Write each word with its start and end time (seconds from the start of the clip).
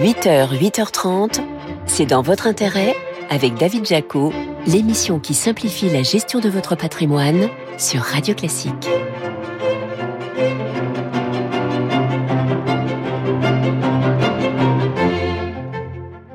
8h, 0.00 0.58
8h30, 0.58 1.42
c'est 1.84 2.06
dans 2.06 2.22
votre 2.22 2.46
intérêt 2.46 2.96
avec 3.28 3.56
David 3.56 3.84
Jaco, 3.84 4.32
l'émission 4.66 5.20
qui 5.20 5.34
simplifie 5.34 5.90
la 5.90 6.02
gestion 6.02 6.40
de 6.40 6.48
votre 6.48 6.74
patrimoine 6.74 7.50
sur 7.76 8.00
Radio 8.00 8.34
Classique. 8.34 8.88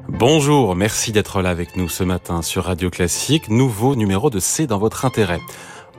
Bonjour, 0.09 0.75
merci 0.75 1.11
d'être 1.11 1.41
là 1.41 1.49
avec 1.49 1.75
nous 1.75 1.89
ce 1.89 2.03
matin 2.03 2.43
sur 2.43 2.65
Radio 2.65 2.91
Classique, 2.91 3.49
nouveau 3.49 3.95
numéro 3.95 4.29
de 4.29 4.37
C 4.37 4.67
dans 4.67 4.77
votre 4.77 5.05
intérêt. 5.05 5.41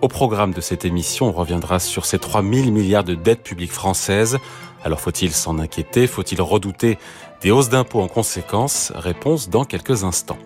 Au 0.03 0.09
programme 0.09 0.53
de 0.53 0.61
cette 0.61 0.85
émission, 0.85 1.30
on 1.30 1.33
reviendra 1.33 1.80
sur 1.80 2.05
ces 2.05 2.21
3000 2.21 2.71
milliards 2.71 3.03
de 3.03 3.17
dettes 3.17 3.43
publiques 3.43 3.73
françaises. 3.73 4.39
Alors 4.85 5.01
faut-il 5.01 5.33
s'en 5.33 5.59
inquiéter? 5.59 6.06
Faut-il 6.06 6.41
redouter 6.41 6.98
des 7.41 7.51
hausses 7.51 7.69
d'impôts 7.69 8.01
en 8.01 8.09
conséquence 8.09 8.93
Réponse 8.95 9.49
dans 9.49 9.65
quelques 9.65 10.05
instants. 10.05 10.39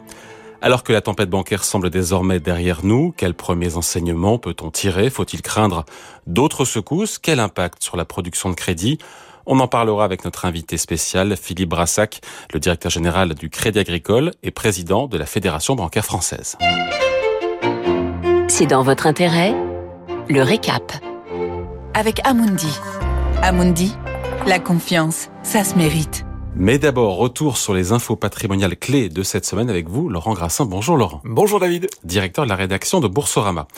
Alors 0.62 0.83
que 0.83 0.93
la 0.93 1.01
tempête 1.01 1.30
bancaire 1.30 1.65
semble 1.65 1.89
désormais 1.89 2.39
derrière 2.39 2.85
nous, 2.85 3.15
quels 3.16 3.35
premiers 3.35 3.77
enseignements 3.77 4.39
peut-on 4.39 4.71
tirer? 4.71 5.09
Faut-il 5.09 5.41
craindre 5.41 5.87
d'autres 6.27 6.66
secousses? 6.66 7.19
Quel 7.19 7.41
impact 7.41 7.83
sur 7.83 7.97
la 7.97 8.05
production 8.05 8.51
de 8.51 8.55
crédit? 8.55 8.99
On 9.47 9.59
en 9.59 9.69
parlera 9.69 10.05
avec 10.05 10.25
notre 10.25 10.45
invité 10.45 10.77
spécial, 10.77 11.35
Philippe 11.37 11.71
Brassac, 11.71 12.21
le 12.53 12.61
directeur 12.61 12.91
général 12.91 13.35
du 13.35 13.49
Crédit 13.49 13.79
Agricole 13.79 14.33
et 14.43 14.51
président 14.51 15.07
de 15.07 15.16
la 15.16 15.25
Fédération 15.27 15.75
bancaire 15.75 16.05
française. 16.05 16.59
C'est 18.49 18.66
dans 18.66 18.83
votre 18.83 19.07
intérêt? 19.07 19.55
Le 20.29 20.43
récap. 20.43 20.93
Avec 21.95 22.21
Amundi. 22.25 22.79
Amundi, 23.43 23.95
la 24.47 24.59
confiance, 24.59 25.30
ça 25.43 25.65
se 25.65 25.75
mérite. 25.75 26.25
Mais 26.56 26.78
d'abord, 26.78 27.16
retour 27.16 27.56
sur 27.56 27.74
les 27.74 27.93
infos 27.93 28.16
patrimoniales 28.16 28.76
clés 28.76 29.09
de 29.09 29.23
cette 29.23 29.46
semaine 29.46 29.70
avec 29.70 29.88
vous, 29.88 30.09
Laurent 30.09 30.34
Grassin. 30.34 30.65
Bonjour 30.65 30.96
Laurent. 30.96 31.23
Bonjour 31.24 31.60
David. 31.60 31.88
Directeur 32.04 32.45
de 32.45 32.51
la 32.51 32.57
rédaction 32.57 33.01
de 33.01 33.09
Boursorama. 33.09 33.68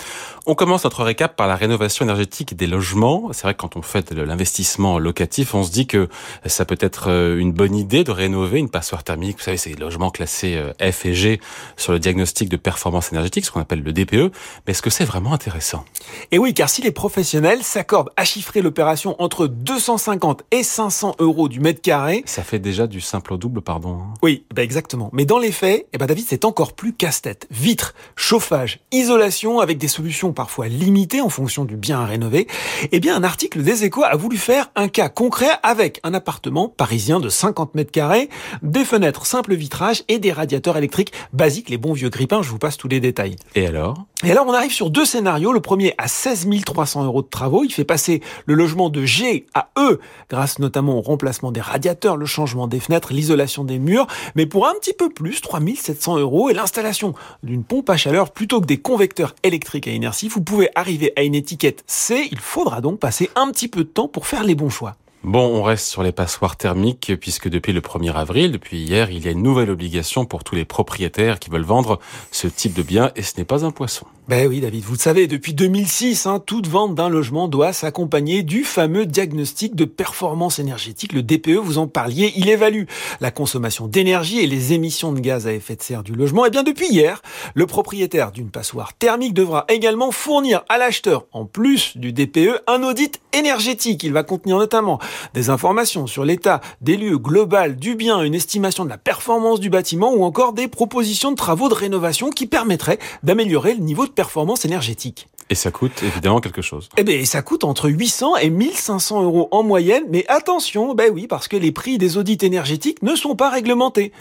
On 0.47 0.55
commence 0.55 0.83
notre 0.85 1.05
récap 1.05 1.37
par 1.37 1.47
la 1.47 1.55
rénovation 1.55 2.05
énergétique 2.05 2.57
des 2.57 2.67
logements. 2.67 3.29
C'est 3.33 3.43
vrai 3.43 3.55
que 3.55 3.61
quand 3.61 3.77
on 3.77 3.83
fait 3.83 4.11
l'investissement 4.13 4.99
locatif, 4.99 5.55
on 5.55 5.63
se 5.63 5.71
dit 5.71 5.87
que 5.87 6.09
ça 6.47 6.65
peut 6.65 6.79
être 6.81 7.05
euh, 7.09 7.39
une 7.39 7.53
bonne 7.53 7.77
idée 7.77 8.05
de 8.05 8.11
rénover 8.11 8.59
une 8.59 8.71
passoire 8.71 9.05
thermique. 9.05 9.37
Vous 9.37 9.45
savez, 9.45 9.59
c'est 9.59 9.71
des 9.71 9.81
logements 9.81 10.11
classés 10.11 10.57
euh, 10.57 10.91
F 10.91 11.07
et 11.07 11.15
G 11.15 11.41
sur 11.77 11.93
le 11.93 11.99
diagnostic 11.99 12.49
de 12.49 12.57
performance 12.57 13.13
énergétique, 13.13 13.45
ce 13.45 13.53
qu'on 13.53 13.61
appelle 13.61 13.83
le 13.83 13.93
DPE. 13.93 14.33
Mais 14.67 14.73
est-ce 14.73 14.83
que 14.83 14.91
c'est 14.91 15.05
vraiment 15.05 15.35
intéressant? 15.35 15.85
Et 16.33 16.39
oui, 16.39 16.55
car 16.55 16.71
si 16.71 16.81
les 16.81 16.91
professionnels 16.91 17.63
s'accordent 17.63 18.11
à 18.17 18.25
chiffrer 18.25 18.63
l'opération 18.63 19.15
entre 19.23 19.47
250 19.47 20.43
et 20.51 20.63
500 20.63 21.17
euros 21.19 21.49
du 21.49 21.61
mètre 21.61 21.83
carré, 21.83 22.23
ça 22.27 22.43
fait 22.43 22.62
déjà 22.63 22.87
du 22.87 23.01
simple 23.01 23.35
au 23.35 23.37
double, 23.37 23.61
pardon. 23.61 23.99
Hein. 24.01 24.15
Oui, 24.23 24.45
bah 24.55 24.63
exactement. 24.63 25.11
Mais 25.13 25.27
dans 25.27 25.39
les 25.39 25.53
faits, 25.53 25.87
eh 25.93 25.99
ben 25.99 26.07
David, 26.07 26.25
c'est 26.27 26.47
encore 26.47 26.73
plus 26.73 26.95
casse-tête. 26.95 27.47
Vitres, 27.51 27.95
chauffage, 28.17 28.81
isolation, 28.93 29.61
avec 29.61 29.77
des 29.77 29.89
solutions 29.89 30.33
parfois 30.33 30.69
limitées 30.69 31.21
en 31.21 31.29
fonction 31.29 31.65
du 31.65 31.77
bien 31.77 32.01
à 32.01 32.07
rénover. 32.07 32.47
Eh 32.91 33.01
bien, 33.01 33.17
un 33.17 33.25
article 33.25 33.63
des 33.63 33.85
Échos 33.85 34.05
a 34.05 34.17
voulu 34.17 34.39
faire 34.39 34.71
un 34.77 34.89
cas 34.89 35.11
concret 35.11 35.51
avec 35.63 36.01
un 36.05 36.15
appartement 36.15 36.69
parisien 36.69 37.21
de 37.21 37.29
50 37.29 37.75
mètres 37.75 37.93
carrés, 37.93 38.31
des 38.63 38.85
fenêtres 38.85 39.27
simple 39.27 39.55
vitrage 39.55 40.05
et 40.09 40.19
des 40.19 40.33
radiateurs 40.33 40.77
électriques 40.77 41.13
basiques, 41.33 41.69
les 41.69 41.79
bons 41.79 41.93
vieux 41.93 42.09
grippins. 42.09 42.43
Je 42.43 42.51
vous 42.51 42.59
passe 42.59 42.77
tous 42.77 42.89
les 42.89 43.01
détails. 43.01 43.37
Et 43.55 43.67
alors? 43.67 44.07
Et 44.25 44.31
alors, 44.31 44.47
on 44.47 44.53
arrive 44.53 44.71
sur 44.71 44.91
deux 44.91 45.05
scénarios. 45.05 45.53
Le 45.53 45.59
premier 45.59 45.95
à 45.99 46.07
16 46.07 46.47
300 46.65 47.05
euros 47.05 47.23
de 47.23 47.27
travaux. 47.27 47.65
Il 47.65 47.73
fait 47.73 47.85
passer 47.85 48.23
le 48.47 48.55
logement 48.55 48.89
de 48.89 49.05
G 49.05 49.47
à 49.53 49.71
E, 49.77 49.99
grâce 50.31 50.61
notamment 50.61 50.99
au 50.99 51.01
remplacement 51.01 51.51
des 51.51 51.61
radiateurs, 51.61 52.17
le 52.17 52.27
changement 52.27 52.69
des 52.69 52.79
fenêtres, 52.79 53.13
l'isolation 53.13 53.65
des 53.65 53.81
murs, 53.81 54.07
mais 54.37 54.47
pour 54.47 54.69
un 54.69 54.75
petit 54.75 54.93
peu 54.93 55.11
plus, 55.11 55.41
3700 55.41 56.19
euros, 56.19 56.51
et 56.51 56.55
l'installation 56.55 57.15
d'une 57.43 57.65
pompe 57.65 57.91
à 57.91 57.97
chaleur 57.97 58.31
plutôt 58.31 58.61
que 58.61 58.67
des 58.67 58.79
convecteurs 58.79 59.35
électriques 59.43 59.89
à 59.89 59.91
inertie, 59.91 60.29
vous 60.29 60.41
pouvez 60.41 60.71
arriver 60.77 61.13
à 61.17 61.23
une 61.23 61.35
étiquette 61.35 61.83
C. 61.89 62.29
Il 62.31 62.39
faudra 62.39 62.81
donc 62.81 63.01
passer 63.01 63.29
un 63.35 63.51
petit 63.51 63.67
peu 63.67 63.81
de 63.81 63.89
temps 63.89 64.07
pour 64.07 64.29
faire 64.29 64.45
les 64.45 64.55
bons 64.55 64.71
choix. 64.71 64.95
Bon, 65.25 65.47
on 65.55 65.63
reste 65.63 65.87
sur 65.87 66.03
les 66.03 66.11
passoires 66.11 66.57
thermiques 66.57 67.13
puisque 67.21 67.49
depuis 67.49 67.73
le 67.73 67.81
1er 67.81 68.13
avril, 68.13 68.51
depuis 68.51 68.79
hier, 68.79 69.13
il 69.13 69.25
y 69.25 69.29
a 69.29 69.31
une 69.31 69.43
nouvelle 69.43 69.71
obligation 69.71 70.25
pour 70.25 70.43
tous 70.43 70.57
les 70.57 70.65
propriétaires 70.65 71.39
qui 71.39 71.49
veulent 71.49 71.63
vendre 71.63 72.01
ce 72.33 72.49
type 72.49 72.75
de 72.75 72.83
bien 72.83 73.13
et 73.15 73.23
ce 73.23 73.39
n'est 73.39 73.45
pas 73.45 73.65
un 73.65 73.71
poisson. 73.71 74.05
Ben 74.29 74.47
oui, 74.49 74.61
David, 74.61 74.85
vous 74.85 74.93
le 74.93 74.99
savez, 75.01 75.27
depuis 75.27 75.53
2006, 75.53 76.27
hein, 76.27 76.39
toute 76.39 76.69
vente 76.69 76.95
d'un 76.95 77.09
logement 77.09 77.49
doit 77.49 77.73
s'accompagner 77.73 78.45
du 78.45 78.63
fameux 78.63 79.05
diagnostic 79.05 79.75
de 79.75 79.85
performance 79.85 80.61
énergétique, 80.61 81.13
le 81.13 81.25
DPE, 81.25 81.57
vous 81.57 81.79
en 81.79 81.89
parliez. 81.89 82.33
Il 82.37 82.49
évalue 82.49 82.85
la 83.21 83.33
consommation 83.33 83.89
d'énergie 83.89 84.39
et 84.39 84.47
les 84.47 84.75
émissions 84.75 85.13
de 85.13 85.19
gaz 85.19 85.49
à 85.49 85.53
effet 85.53 85.75
de 85.75 85.83
serre 85.83 86.05
du 86.05 86.15
logement. 86.15 86.45
Et 86.45 86.49
eh 86.49 86.51
bien 86.53 86.63
depuis 86.63 86.87
hier, 86.87 87.21
le 87.55 87.67
propriétaire 87.67 88.31
d'une 88.31 88.51
passoire 88.51 88.95
thermique 88.95 89.35
devra 89.35 89.65
également 89.69 90.13
fournir 90.13 90.63
à 90.69 90.79
l'acheteur, 90.79 91.27
en 91.33 91.45
plus 91.45 91.97
du 91.97 92.13
DPE, 92.13 92.63
un 92.69 92.85
audit 92.85 93.21
énergétique. 93.33 94.05
Il 94.05 94.13
va 94.13 94.23
contenir 94.23 94.57
notamment 94.57 95.01
des 95.35 95.51
informations 95.51 96.07
sur 96.07 96.25
l'état 96.25 96.61
des 96.81 96.97
lieux 96.97 97.19
global 97.19 97.75
du 97.75 97.97
bien, 97.97 98.23
une 98.23 98.37
estimation 98.37 98.85
de 98.85 98.91
la 98.91 98.99
performance 98.99 99.59
du 99.59 99.69
bâtiment 99.69 100.13
ou 100.15 100.23
encore 100.23 100.53
des 100.53 100.69
propositions 100.69 101.33
de 101.33 101.37
travaux 101.37 101.69
de 101.69 101.75
rénovation 101.75 102.31
qui 102.31 102.47
permettraient 102.47 103.01
d'améliorer 103.25 103.75
le 103.75 103.81
niveau 103.81 104.07
de 104.07 104.12
performance 104.13 104.65
énergétique. 104.65 105.29
Et 105.51 105.55
ça 105.55 105.71
coûte 105.71 106.03
évidemment 106.03 106.41
quelque 106.41 106.63
chose. 106.63 106.89
Eh 106.97 107.03
bien, 107.03 107.25
ça 107.25 107.43
coûte 107.43 107.65
entre 107.65 107.91
800 107.91 108.37
et 108.37 108.51
1500 108.51 109.23
euros 109.23 109.49
en 109.51 109.63
moyenne, 109.63 110.05
mais 110.09 110.25
attention, 110.29 110.95
ben 110.95 111.11
oui, 111.13 111.27
parce 111.27 111.49
que 111.49 111.57
les 111.57 111.73
prix 111.73 111.99
des 111.99 112.17
audits 112.17 112.39
énergétiques 112.41 113.03
ne 113.03 113.15
sont 113.17 113.37
pas 113.37 113.51
réglementés. 113.51 114.13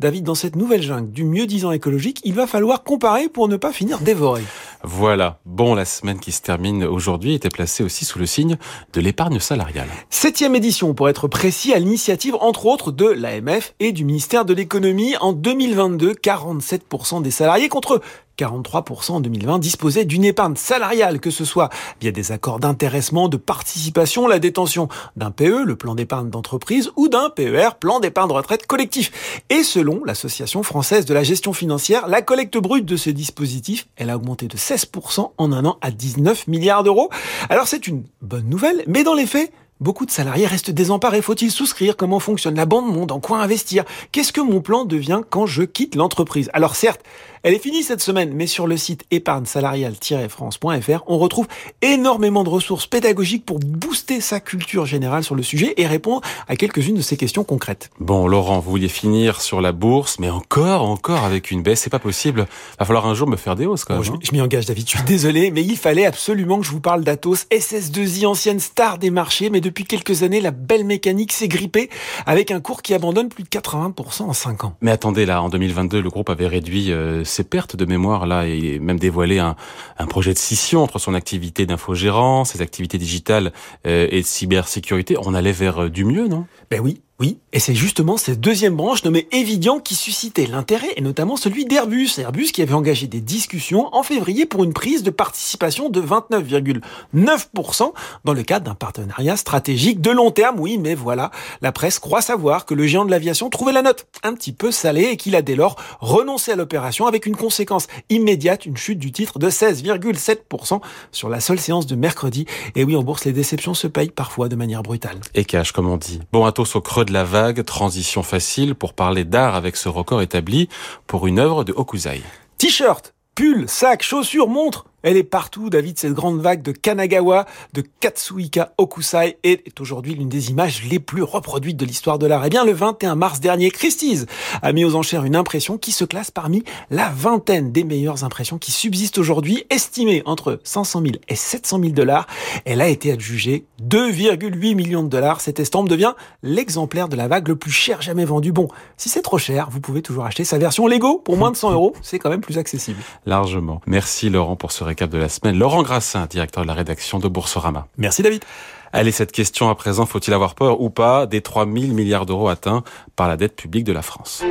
David, 0.00 0.24
dans 0.24 0.34
cette 0.34 0.56
nouvelle 0.56 0.82
jungle 0.82 1.10
du 1.12 1.24
mieux-disant 1.24 1.70
écologique, 1.70 2.20
il 2.24 2.34
va 2.34 2.48
falloir 2.48 2.82
comparer 2.82 3.28
pour 3.28 3.48
ne 3.48 3.56
pas 3.56 3.72
finir 3.72 4.00
dévoré. 4.00 4.42
Voilà. 4.84 5.38
Bon, 5.46 5.74
la 5.74 5.86
semaine 5.86 6.20
qui 6.20 6.30
se 6.30 6.42
termine 6.42 6.84
aujourd'hui 6.84 7.34
était 7.34 7.48
placée 7.48 7.82
aussi 7.82 8.04
sous 8.04 8.18
le 8.18 8.26
signe 8.26 8.58
de 8.92 9.00
l'épargne 9.00 9.40
salariale. 9.40 9.88
Septième 10.10 10.54
édition, 10.54 10.92
pour 10.92 11.08
être 11.08 11.26
précis, 11.26 11.72
à 11.72 11.78
l'initiative, 11.78 12.36
entre 12.40 12.66
autres, 12.66 12.92
de 12.92 13.06
l'AMF 13.06 13.74
et 13.80 13.92
du 13.92 14.04
ministère 14.04 14.44
de 14.44 14.52
l'économie. 14.52 15.16
En 15.20 15.32
2022, 15.32 16.12
47% 16.12 17.22
des 17.22 17.30
salariés 17.30 17.70
contre 17.70 18.02
43% 18.38 19.12
en 19.12 19.20
2020 19.20 19.58
disposaient 19.58 20.04
d'une 20.04 20.24
épargne 20.24 20.56
salariale, 20.56 21.20
que 21.20 21.30
ce 21.30 21.44
soit 21.44 21.70
via 22.00 22.10
des 22.10 22.32
accords 22.32 22.58
d'intéressement, 22.58 23.28
de 23.28 23.36
participation, 23.36 24.26
la 24.26 24.38
détention 24.38 24.88
d'un 25.16 25.30
PE, 25.30 25.64
le 25.64 25.76
plan 25.76 25.94
d'épargne 25.94 26.30
d'entreprise, 26.30 26.90
ou 26.96 27.08
d'un 27.08 27.30
PER, 27.30 27.70
plan 27.78 28.00
d'épargne 28.00 28.32
retraite 28.32 28.66
collectif. 28.66 29.42
Et 29.50 29.62
selon 29.62 30.04
l'Association 30.04 30.62
française 30.62 31.04
de 31.04 31.14
la 31.14 31.22
gestion 31.22 31.52
financière, 31.52 32.08
la 32.08 32.22
collecte 32.22 32.58
brute 32.58 32.86
de 32.86 32.96
ce 32.96 33.10
dispositif, 33.10 33.86
elle 33.96 34.10
a 34.10 34.16
augmenté 34.16 34.48
de 34.48 34.56
16% 34.74 35.32
en 35.36 35.52
un 35.52 35.64
an 35.64 35.78
à 35.80 35.90
19 35.90 36.46
milliards 36.48 36.82
d'euros. 36.82 37.10
Alors 37.48 37.68
c'est 37.68 37.86
une 37.86 38.04
bonne 38.22 38.48
nouvelle, 38.48 38.82
mais 38.86 39.04
dans 39.04 39.14
les 39.14 39.26
faits, 39.26 39.52
Beaucoup 39.80 40.06
de 40.06 40.10
salariés 40.12 40.46
restent 40.46 40.70
désemparés. 40.70 41.20
Faut-il 41.20 41.50
souscrire? 41.50 41.96
Comment 41.96 42.20
fonctionne 42.20 42.54
la 42.54 42.64
bande 42.64 42.86
monde? 42.86 43.10
En 43.10 43.18
quoi 43.18 43.38
investir? 43.38 43.84
Qu'est-ce 44.12 44.32
que 44.32 44.40
mon 44.40 44.60
plan 44.60 44.84
devient 44.84 45.22
quand 45.28 45.46
je 45.46 45.64
quitte 45.64 45.96
l'entreprise? 45.96 46.48
Alors 46.52 46.76
certes, 46.76 47.02
elle 47.44 47.52
est 47.52 47.58
finie 47.58 47.82
cette 47.82 48.00
semaine, 48.00 48.32
mais 48.32 48.46
sur 48.46 48.66
le 48.66 48.78
site 48.78 49.04
épargne-salariale-france.fr, 49.10 51.04
on 51.06 51.18
retrouve 51.18 51.46
énormément 51.82 52.42
de 52.42 52.48
ressources 52.48 52.86
pédagogiques 52.86 53.44
pour 53.44 53.58
booster 53.58 54.22
sa 54.22 54.40
culture 54.40 54.86
générale 54.86 55.24
sur 55.24 55.34
le 55.34 55.42
sujet 55.42 55.74
et 55.76 55.86
répondre 55.86 56.22
à 56.48 56.56
quelques-unes 56.56 56.96
de 56.96 57.02
ces 57.02 57.18
questions 57.18 57.44
concrètes. 57.44 57.90
Bon, 58.00 58.26
Laurent, 58.26 58.60
vous 58.60 58.70
vouliez 58.70 58.88
finir 58.88 59.42
sur 59.42 59.60
la 59.60 59.72
bourse, 59.72 60.18
mais 60.18 60.30
encore, 60.30 60.88
encore 60.88 61.24
avec 61.24 61.50
une 61.50 61.62
baisse, 61.62 61.82
c'est 61.82 61.90
pas 61.90 61.98
possible. 61.98 62.46
Va 62.78 62.86
falloir 62.86 63.06
un 63.06 63.12
jour 63.12 63.28
me 63.28 63.36
faire 63.36 63.56
des 63.56 63.66
hausses 63.66 63.84
quand 63.84 64.00
même. 64.00 64.18
je, 64.22 64.32
m'y 64.32 64.40
engage, 64.40 64.64
David. 64.64 64.88
Je 64.88 64.96
suis 64.96 65.04
désolé, 65.06 65.50
mais 65.50 65.62
il 65.62 65.76
fallait 65.76 66.06
absolument 66.06 66.58
que 66.60 66.64
je 66.64 66.70
vous 66.70 66.80
parle 66.80 67.04
d'Atos, 67.04 67.44
SS2I, 67.50 68.24
ancienne 68.24 68.58
star 68.58 68.96
des 68.96 69.10
marchés, 69.10 69.50
mais 69.50 69.60
depuis 69.60 69.84
quelques 69.84 70.22
années, 70.22 70.40
la 70.40 70.50
belle 70.50 70.86
mécanique 70.86 71.32
s'est 71.34 71.48
grippée 71.48 71.90
avec 72.24 72.50
un 72.50 72.60
cours 72.60 72.80
qui 72.80 72.94
abandonne 72.94 73.28
plus 73.28 73.44
de 73.44 73.50
80% 73.50 74.22
en 74.22 74.32
5 74.32 74.64
ans. 74.64 74.76
Mais 74.80 74.92
attendez, 74.92 75.26
là, 75.26 75.42
en 75.42 75.50
2022, 75.50 76.00
le 76.00 76.08
groupe 76.08 76.30
avait 76.30 76.46
réduit 76.46 76.90
euh, 76.90 77.22
ses 77.34 77.44
pertes 77.44 77.76
de 77.76 77.84
mémoire 77.84 78.26
là 78.26 78.46
et 78.46 78.78
même 78.78 78.98
dévoilé 78.98 79.38
un, 79.38 79.56
un 79.98 80.06
projet 80.06 80.32
de 80.32 80.38
scission 80.38 80.82
entre 80.82 80.98
son 80.98 81.14
activité 81.14 81.66
d'infogérant, 81.66 82.44
ses 82.44 82.62
activités 82.62 82.98
digitales 82.98 83.52
euh, 83.86 84.06
et 84.10 84.20
de 84.20 84.26
cybersécurité. 84.26 85.16
On 85.20 85.34
allait 85.34 85.52
vers 85.52 85.84
euh, 85.84 85.88
du 85.90 86.04
mieux, 86.04 86.28
non? 86.28 86.46
Ben 86.70 86.80
oui, 86.80 87.02
oui, 87.20 87.38
et 87.52 87.60
c'est 87.60 87.76
justement 87.76 88.16
cette 88.16 88.40
deuxième 88.40 88.74
branche 88.74 89.04
nommée 89.04 89.28
Evidian 89.30 89.78
qui 89.78 89.94
suscitait 89.94 90.46
l'intérêt, 90.46 90.88
et 90.96 91.00
notamment 91.00 91.36
celui 91.36 91.64
d'Airbus. 91.64 92.10
Airbus 92.18 92.46
qui 92.46 92.60
avait 92.60 92.74
engagé 92.74 93.06
des 93.06 93.20
discussions 93.20 93.88
en 93.94 94.02
février 94.02 94.46
pour 94.46 94.64
une 94.64 94.72
prise 94.72 95.04
de 95.04 95.10
participation 95.10 95.90
de 95.90 96.02
29,9% 96.02 97.92
dans 98.24 98.32
le 98.32 98.42
cadre 98.42 98.66
d'un 98.66 98.74
partenariat 98.74 99.36
stratégique 99.36 100.00
de 100.00 100.10
long 100.10 100.32
terme. 100.32 100.58
Oui, 100.58 100.76
mais 100.76 100.96
voilà, 100.96 101.30
la 101.62 101.70
presse 101.70 102.00
croit 102.00 102.20
savoir 102.20 102.66
que 102.66 102.74
le 102.74 102.84
géant 102.84 103.04
de 103.04 103.12
l'aviation 103.12 103.48
trouvait 103.48 103.72
la 103.72 103.82
note 103.82 104.06
un 104.24 104.34
petit 104.34 104.52
peu 104.52 104.72
salée 104.72 105.04
et 105.04 105.16
qu'il 105.16 105.36
a 105.36 105.42
dès 105.42 105.54
lors 105.54 105.76
renoncé 106.00 106.50
à 106.50 106.56
l'opération 106.56 107.06
avec 107.06 107.26
une 107.26 107.36
conséquence 107.36 107.86
immédiate, 108.10 108.66
une 108.66 108.76
chute 108.76 108.98
du 108.98 109.12
titre 109.12 109.38
de 109.38 109.50
16,7% 109.50 110.80
sur 111.12 111.28
la 111.28 111.38
seule 111.38 111.60
séance 111.60 111.86
de 111.86 111.94
mercredi. 111.94 112.46
Et 112.74 112.82
oui, 112.82 112.96
en 112.96 113.04
bourse, 113.04 113.24
les 113.24 113.32
déceptions 113.32 113.74
se 113.74 113.86
payent 113.86 114.10
parfois 114.10 114.48
de 114.48 114.56
manière 114.56 114.82
brutale. 114.82 115.20
Et 115.36 115.44
cash, 115.44 115.70
comme 115.70 115.88
on 115.88 115.96
dit. 115.96 116.18
Bon, 116.32 116.44
creux 116.80 117.04
de 117.04 117.12
la 117.14 117.22
vague 117.24 117.64
Transition 117.64 118.24
facile 118.24 118.74
pour 118.74 118.92
parler 118.92 119.24
d'art 119.24 119.54
avec 119.54 119.76
ce 119.76 119.88
record 119.88 120.20
établi 120.20 120.68
pour 121.06 121.28
une 121.28 121.38
œuvre 121.38 121.62
de 121.62 121.72
Hokusai. 121.72 122.20
T-shirt, 122.58 123.14
pull, 123.36 123.68
sac, 123.68 124.02
chaussures, 124.02 124.48
montre, 124.48 124.86
elle 125.04 125.18
est 125.18 125.22
partout, 125.22 125.68
David, 125.68 125.98
cette 125.98 126.14
grande 126.14 126.40
vague 126.40 126.62
de 126.62 126.72
Kanagawa, 126.72 127.44
de 127.74 127.82
Katsuhika 128.00 128.72
Okusai 128.78 129.36
est 129.42 129.78
aujourd'hui 129.78 130.14
l'une 130.14 130.30
des 130.30 130.50
images 130.50 130.82
les 130.90 130.98
plus 130.98 131.22
reproduites 131.22 131.76
de 131.76 131.84
l'histoire 131.84 132.18
de 132.18 132.26
l'art. 132.26 132.42
Eh 132.46 132.48
bien, 132.48 132.64
le 132.64 132.72
21 132.72 133.14
mars 133.14 133.38
dernier, 133.38 133.70
Christie's 133.70 134.24
a 134.62 134.72
mis 134.72 134.82
aux 134.82 134.94
enchères 134.94 135.24
une 135.24 135.36
impression 135.36 135.76
qui 135.76 135.92
se 135.92 136.06
classe 136.06 136.30
parmi 136.30 136.64
la 136.90 137.10
vingtaine 137.10 137.70
des 137.70 137.84
meilleures 137.84 138.24
impressions 138.24 138.56
qui 138.56 138.72
subsistent 138.72 139.18
aujourd'hui, 139.18 139.66
estimée 139.68 140.22
entre 140.24 140.58
500 140.64 141.02
000 141.02 141.12
et 141.28 141.36
700 141.36 141.80
000 141.80 141.92
dollars. 141.92 142.26
Elle 142.64 142.80
a 142.80 142.88
été 142.88 143.12
adjugée 143.12 143.66
2,8 143.86 144.74
millions 144.74 145.02
de 145.02 145.08
dollars. 145.08 145.42
Cette 145.42 145.60
estampe 145.60 145.90
devient 145.90 146.14
l'exemplaire 146.42 147.08
de 147.08 147.16
la 147.16 147.28
vague 147.28 147.48
le 147.48 147.56
plus 147.56 147.72
cher 147.72 148.00
jamais 148.00 148.24
vendu. 148.24 148.52
Bon, 148.52 148.68
si 148.96 149.10
c'est 149.10 149.20
trop 149.20 149.36
cher, 149.36 149.68
vous 149.70 149.80
pouvez 149.80 150.00
toujours 150.00 150.24
acheter 150.24 150.44
sa 150.44 150.56
version 150.56 150.86
Lego 150.86 151.18
pour 151.18 151.36
moins 151.36 151.50
de 151.50 151.56
100 151.56 151.72
euros. 151.72 151.92
C'est 152.00 152.18
quand 152.18 152.30
même 152.30 152.40
plus 152.40 152.56
accessible. 152.56 153.02
Largement. 153.26 153.82
Merci 153.86 154.30
Laurent 154.30 154.56
pour 154.56 154.72
ce 154.72 154.82
récap 154.94 155.10
de 155.10 155.18
la 155.18 155.28
semaine. 155.28 155.58
Laurent 155.58 155.82
Grassin, 155.82 156.26
directeur 156.26 156.62
de 156.62 156.68
la 156.68 156.74
rédaction 156.74 157.18
de 157.18 157.26
Boursorama. 157.26 157.88
Merci 157.98 158.22
David. 158.22 158.44
Allez, 158.92 159.10
cette 159.10 159.32
question 159.32 159.68
à 159.68 159.74
présent, 159.74 160.06
faut-il 160.06 160.32
avoir 160.32 160.54
peur 160.54 160.80
ou 160.80 160.88
pas 160.88 161.26
des 161.26 161.40
3 161.40 161.66
000 161.66 161.92
milliards 161.92 162.26
d'euros 162.26 162.48
atteints 162.48 162.84
par 163.16 163.26
la 163.26 163.36
dette 163.36 163.56
publique 163.56 163.82
de 163.82 163.92
la 163.92 164.02
France? 164.02 164.44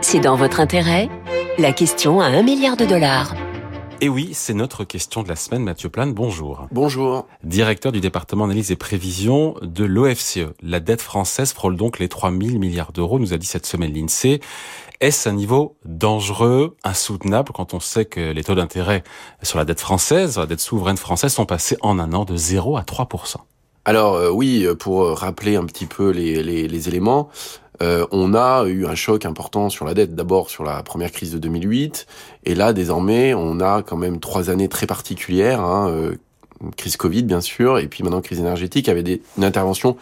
C'est 0.00 0.18
dans 0.18 0.34
votre 0.34 0.58
intérêt 0.58 1.08
La 1.58 1.72
question 1.72 2.20
à 2.20 2.26
1 2.26 2.42
milliard 2.42 2.76
de 2.76 2.84
dollars. 2.84 3.34
Et 4.04 4.08
oui, 4.08 4.30
c'est 4.32 4.52
notre 4.52 4.82
question 4.82 5.22
de 5.22 5.28
la 5.28 5.36
semaine. 5.36 5.62
Mathieu 5.62 5.88
Plane, 5.88 6.12
bonjour. 6.12 6.66
Bonjour. 6.72 7.28
Directeur 7.44 7.92
du 7.92 8.00
département 8.00 8.46
analyse 8.46 8.72
et 8.72 8.76
prévision 8.76 9.54
de 9.62 9.84
l'OFCE. 9.84 10.40
La 10.60 10.80
dette 10.80 11.00
française 11.00 11.52
frôle 11.52 11.76
donc 11.76 12.00
les 12.00 12.08
3 12.08 12.32
000 12.32 12.58
milliards 12.58 12.90
d'euros, 12.90 13.20
nous 13.20 13.32
a 13.32 13.36
dit 13.36 13.46
cette 13.46 13.64
semaine 13.64 13.92
l'INSEE. 13.92 14.40
Est-ce 14.98 15.28
un 15.28 15.32
niveau 15.34 15.76
dangereux, 15.84 16.76
insoutenable, 16.82 17.52
quand 17.54 17.74
on 17.74 17.80
sait 17.80 18.04
que 18.04 18.32
les 18.32 18.42
taux 18.42 18.56
d'intérêt 18.56 19.04
sur 19.44 19.58
la 19.58 19.64
dette 19.64 19.78
française, 19.78 20.36
la 20.36 20.46
dette 20.46 20.58
souveraine 20.58 20.96
française, 20.96 21.32
sont 21.32 21.46
passés 21.46 21.76
en 21.80 22.00
un 22.00 22.12
an 22.12 22.24
de 22.24 22.34
0 22.34 22.76
à 22.76 22.82
3 22.82 23.08
alors 23.84 24.14
euh, 24.14 24.30
oui, 24.30 24.66
pour 24.78 25.18
rappeler 25.18 25.56
un 25.56 25.64
petit 25.64 25.86
peu 25.86 26.10
les, 26.10 26.42
les, 26.42 26.68
les 26.68 26.88
éléments, 26.88 27.28
euh, 27.82 28.06
on 28.12 28.34
a 28.34 28.64
eu 28.66 28.86
un 28.86 28.94
choc 28.94 29.24
important 29.24 29.68
sur 29.68 29.84
la 29.84 29.94
dette, 29.94 30.14
d'abord 30.14 30.50
sur 30.50 30.62
la 30.62 30.82
première 30.82 31.10
crise 31.10 31.32
de 31.32 31.38
2008, 31.38 32.06
et 32.44 32.54
là 32.54 32.72
désormais 32.72 33.34
on 33.34 33.60
a 33.60 33.82
quand 33.82 33.96
même 33.96 34.20
trois 34.20 34.50
années 34.50 34.68
très 34.68 34.86
particulières, 34.86 35.60
hein, 35.60 35.88
euh, 35.88 36.14
crise 36.76 36.96
Covid 36.96 37.24
bien 37.24 37.40
sûr, 37.40 37.78
et 37.78 37.88
puis 37.88 38.04
maintenant 38.04 38.20
crise 38.20 38.38
énergétique, 38.38 38.88
avec 38.88 39.04
des, 39.04 39.22
une 39.36 39.44
intervention 39.44 39.96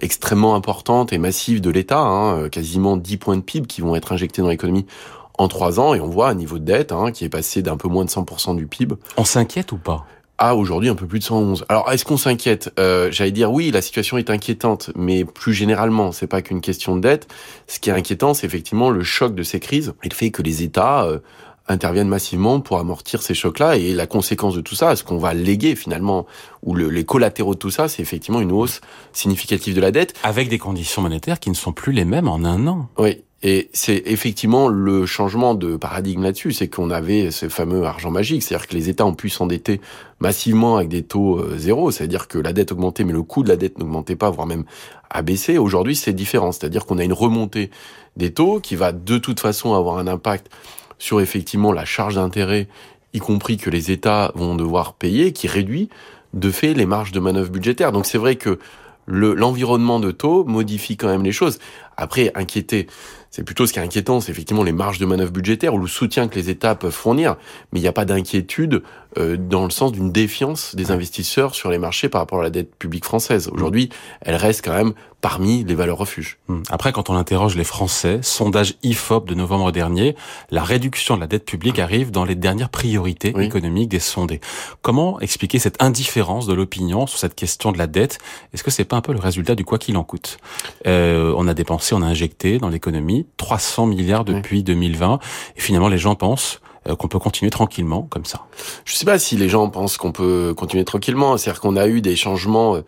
extrêmement 0.00 0.56
importante 0.56 1.12
et 1.12 1.18
massive 1.18 1.60
de 1.60 1.70
l'État, 1.70 2.00
hein, 2.00 2.48
quasiment 2.48 2.96
10 2.96 3.16
points 3.18 3.36
de 3.36 3.42
PIB 3.42 3.66
qui 3.66 3.80
vont 3.80 3.94
être 3.94 4.12
injectés 4.12 4.42
dans 4.42 4.48
l'économie 4.48 4.86
en 5.38 5.46
trois 5.46 5.78
ans, 5.78 5.94
et 5.94 6.00
on 6.00 6.08
voit 6.08 6.28
un 6.28 6.34
niveau 6.34 6.58
de 6.58 6.64
dette 6.64 6.90
hein, 6.90 7.12
qui 7.12 7.24
est 7.24 7.30
passé 7.30 7.62
d'un 7.62 7.76
peu 7.76 7.88
moins 7.88 8.04
de 8.04 8.10
100% 8.10 8.56
du 8.56 8.66
PIB. 8.66 8.96
On 9.16 9.24
s'inquiète 9.24 9.72
ou 9.72 9.78
pas? 9.78 10.04
À 10.40 10.56
aujourd'hui 10.56 10.88
un 10.88 10.94
peu 10.94 11.06
plus 11.06 11.18
de 11.20 11.24
111. 11.24 11.66
Alors 11.68 11.92
est-ce 11.92 12.04
qu'on 12.04 12.16
s'inquiète? 12.16 12.72
Euh, 12.80 13.12
J'allais 13.12 13.30
dire 13.30 13.52
oui, 13.52 13.70
la 13.70 13.82
situation 13.82 14.18
est 14.18 14.30
inquiétante, 14.30 14.90
mais 14.96 15.24
plus 15.24 15.52
généralement, 15.52 16.10
c'est 16.10 16.26
pas 16.26 16.42
qu'une 16.42 16.62
question 16.62 16.96
de 16.96 17.02
dette. 17.02 17.28
Ce 17.68 17.78
qui 17.78 17.90
est 17.90 17.92
inquiétant, 17.92 18.34
c'est 18.34 18.46
effectivement 18.46 18.90
le 18.90 19.04
choc 19.04 19.34
de 19.34 19.42
ces 19.42 19.60
crises 19.60 19.92
et 20.02 20.08
le 20.08 20.14
fait 20.14 20.30
que 20.30 20.42
les 20.42 20.62
États 20.62 21.04
euh, 21.04 21.18
interviennent 21.68 22.08
massivement 22.08 22.60
pour 22.60 22.78
amortir 22.78 23.20
ces 23.22 23.34
chocs-là. 23.34 23.76
Et 23.76 23.92
la 23.92 24.06
conséquence 24.06 24.54
de 24.54 24.62
tout 24.62 24.74
ça, 24.74 24.96
ce 24.96 25.04
qu'on 25.04 25.18
va 25.18 25.34
léguer 25.34 25.76
finalement, 25.76 26.26
ou 26.62 26.74
le, 26.74 26.88
les 26.88 27.04
collatéraux 27.04 27.54
de 27.54 27.58
tout 27.58 27.70
ça, 27.70 27.88
c'est 27.88 28.02
effectivement 28.02 28.40
une 28.40 28.50
hausse 28.52 28.80
significative 29.12 29.76
de 29.76 29.80
la 29.80 29.90
dette. 29.90 30.14
Avec 30.24 30.48
des 30.48 30.58
conditions 30.58 31.02
monétaires 31.02 31.38
qui 31.38 31.50
ne 31.50 31.54
sont 31.54 31.72
plus 31.72 31.92
les 31.92 32.06
mêmes 32.06 32.28
en 32.28 32.44
un 32.44 32.66
an. 32.66 32.88
Oui, 32.98 33.22
et 33.42 33.70
c'est 33.72 34.02
effectivement 34.04 34.68
le 34.68 35.06
changement 35.06 35.54
de 35.54 35.76
paradigme 35.76 36.22
là-dessus, 36.22 36.52
c'est 36.52 36.68
qu'on 36.68 36.90
avait 36.90 37.30
ce 37.30 37.48
fameux 37.48 37.84
argent 37.84 38.10
magique, 38.10 38.42
c'est-à-dire 38.42 38.66
que 38.68 38.74
les 38.74 38.90
États 38.90 39.06
ont 39.06 39.14
pu 39.14 39.30
s'endetter 39.30 39.80
massivement 40.20 40.76
avec 40.76 40.90
des 40.90 41.02
taux 41.02 41.38
euh, 41.38 41.56
zéro, 41.56 41.90
c'est-à-dire 41.90 42.28
que 42.28 42.36
la 42.36 42.52
dette 42.52 42.72
augmentait, 42.72 43.04
mais 43.04 43.14
le 43.14 43.22
coût 43.22 43.42
de 43.42 43.48
la 43.48 43.56
dette 43.56 43.78
n'augmentait 43.78 44.16
pas, 44.16 44.28
voire 44.28 44.46
même 44.46 44.64
abaissait. 45.08 45.56
Aujourd'hui, 45.56 45.96
c'est 45.96 46.12
différent, 46.12 46.52
c'est-à-dire 46.52 46.84
qu'on 46.84 46.98
a 46.98 47.04
une 47.04 47.14
remontée 47.14 47.70
des 48.16 48.30
taux 48.30 48.60
qui 48.60 48.76
va 48.76 48.92
de 48.92 49.16
toute 49.16 49.40
façon 49.40 49.72
avoir 49.72 49.96
un 49.96 50.06
impact 50.06 50.50
sur 50.98 51.22
effectivement 51.22 51.72
la 51.72 51.86
charge 51.86 52.16
d'intérêt, 52.16 52.68
y 53.14 53.20
compris 53.20 53.56
que 53.56 53.70
les 53.70 53.90
États 53.90 54.32
vont 54.34 54.54
devoir 54.54 54.92
payer, 54.92 55.32
qui 55.32 55.48
réduit 55.48 55.88
de 56.34 56.50
fait 56.50 56.74
les 56.74 56.84
marges 56.86 57.12
de 57.12 57.20
manœuvre 57.20 57.50
budgétaires. 57.50 57.90
Donc 57.90 58.04
c'est 58.04 58.18
vrai 58.18 58.36
que 58.36 58.58
l'environnement 59.06 59.98
de 59.98 60.10
taux 60.10 60.44
modifie 60.44 60.96
quand 60.96 61.08
même 61.08 61.24
les 61.24 61.32
choses. 61.32 61.58
Après, 61.96 62.30
inquiéter, 62.34 62.86
c'est 63.30 63.44
plutôt 63.44 63.66
ce 63.66 63.72
qui 63.72 63.78
est 63.78 63.82
inquiétant, 63.82 64.20
c'est 64.20 64.32
effectivement 64.32 64.64
les 64.64 64.72
marges 64.72 64.98
de 64.98 65.06
manœuvre 65.06 65.30
budgétaires 65.30 65.74
ou 65.74 65.78
le 65.78 65.86
soutien 65.86 66.28
que 66.28 66.34
les 66.34 66.50
États 66.50 66.74
peuvent 66.74 66.90
fournir, 66.90 67.36
mais 67.72 67.78
il 67.78 67.82
n'y 67.82 67.88
a 67.88 67.92
pas 67.92 68.04
d'inquiétude 68.04 68.82
euh, 69.18 69.36
dans 69.36 69.64
le 69.64 69.70
sens 69.70 69.92
d'une 69.92 70.12
défiance 70.12 70.74
des 70.74 70.90
investisseurs 70.90 71.54
sur 71.54 71.70
les 71.70 71.78
marchés 71.78 72.08
par 72.08 72.20
rapport 72.20 72.40
à 72.40 72.42
la 72.42 72.50
dette 72.50 72.74
publique 72.76 73.04
française. 73.04 73.48
Aujourd'hui, 73.52 73.88
elle 74.20 74.36
reste 74.36 74.64
quand 74.64 74.74
même 74.74 74.92
parmi 75.20 75.64
les 75.64 75.74
valeurs 75.74 75.98
refuges. 75.98 76.38
Hmm. 76.48 76.62
Après, 76.70 76.92
quand 76.92 77.10
on 77.10 77.14
interroge 77.14 77.56
les 77.56 77.64
Français, 77.64 78.20
sondage 78.22 78.74
IFOP 78.82 79.26
de 79.26 79.34
novembre 79.34 79.72
dernier, 79.72 80.16
la 80.50 80.62
réduction 80.62 81.16
de 81.16 81.20
la 81.20 81.26
dette 81.26 81.44
publique 81.44 81.78
arrive 81.78 82.10
dans 82.10 82.24
les 82.24 82.34
dernières 82.34 82.70
priorités 82.70 83.34
économiques 83.38 83.88
des 83.88 84.00
sondés. 84.00 84.40
Comment 84.82 85.20
expliquer 85.20 85.58
cette 85.58 85.82
indifférence 85.82 86.46
de 86.46 86.54
l'opinion 86.54 87.06
sur 87.06 87.18
cette 87.18 87.34
question 87.34 87.72
de 87.72 87.78
la 87.78 87.86
dette? 87.86 88.18
Est-ce 88.54 88.62
que 88.62 88.70
c'est 88.70 88.84
pas 88.84 88.96
un 88.96 89.02
peu 89.02 89.12
le 89.12 89.18
résultat 89.18 89.54
du 89.54 89.64
quoi 89.64 89.78
qu'il 89.78 89.96
en 89.96 90.04
coûte? 90.04 90.38
Euh, 90.86 91.34
On 91.36 91.46
a 91.48 91.54
dépensé, 91.54 91.94
on 91.94 92.02
a 92.02 92.06
injecté 92.06 92.58
dans 92.58 92.68
l'économie 92.68 93.26
300 93.36 93.86
milliards 93.86 94.24
depuis 94.24 94.62
2020. 94.62 95.18
Et 95.56 95.60
finalement, 95.60 95.88
les 95.88 95.98
gens 95.98 96.14
pensent 96.14 96.60
euh, 96.88 96.96
qu'on 96.96 97.08
peut 97.08 97.18
continuer 97.18 97.50
tranquillement 97.50 98.06
comme 98.08 98.24
ça. 98.24 98.46
Je 98.86 98.94
sais 98.94 99.04
pas 99.04 99.18
si 99.18 99.36
les 99.36 99.50
gens 99.50 99.68
pensent 99.68 99.98
qu'on 99.98 100.12
peut 100.12 100.54
continuer 100.56 100.84
tranquillement. 100.84 101.36
C'est-à-dire 101.36 101.60
qu'on 101.60 101.76
a 101.76 101.86
eu 101.86 102.00
des 102.00 102.16
changements 102.16 102.76
euh, 102.76 102.80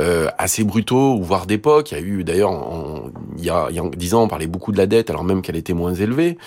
euh, 0.00 0.28
assez 0.38 0.62
brutaux, 0.62 1.20
voire 1.20 1.46
d'époque. 1.46 1.90
Il 1.90 1.98
y 1.98 2.00
a 2.00 2.00
eu 2.00 2.22
d'ailleurs, 2.22 2.52
il 3.36 3.44
y 3.44 3.50
a, 3.50 3.68
10 3.70 4.14
ans, 4.14 4.22
on 4.22 4.28
parlait 4.28 4.46
beaucoup 4.46 4.70
de 4.70 4.78
la 4.78 4.86
dette, 4.86 5.10
alors 5.10 5.24
même 5.24 5.42
qu'elle 5.42 5.56
était 5.56 5.72
moins 5.72 5.94
élevée. 5.94 6.38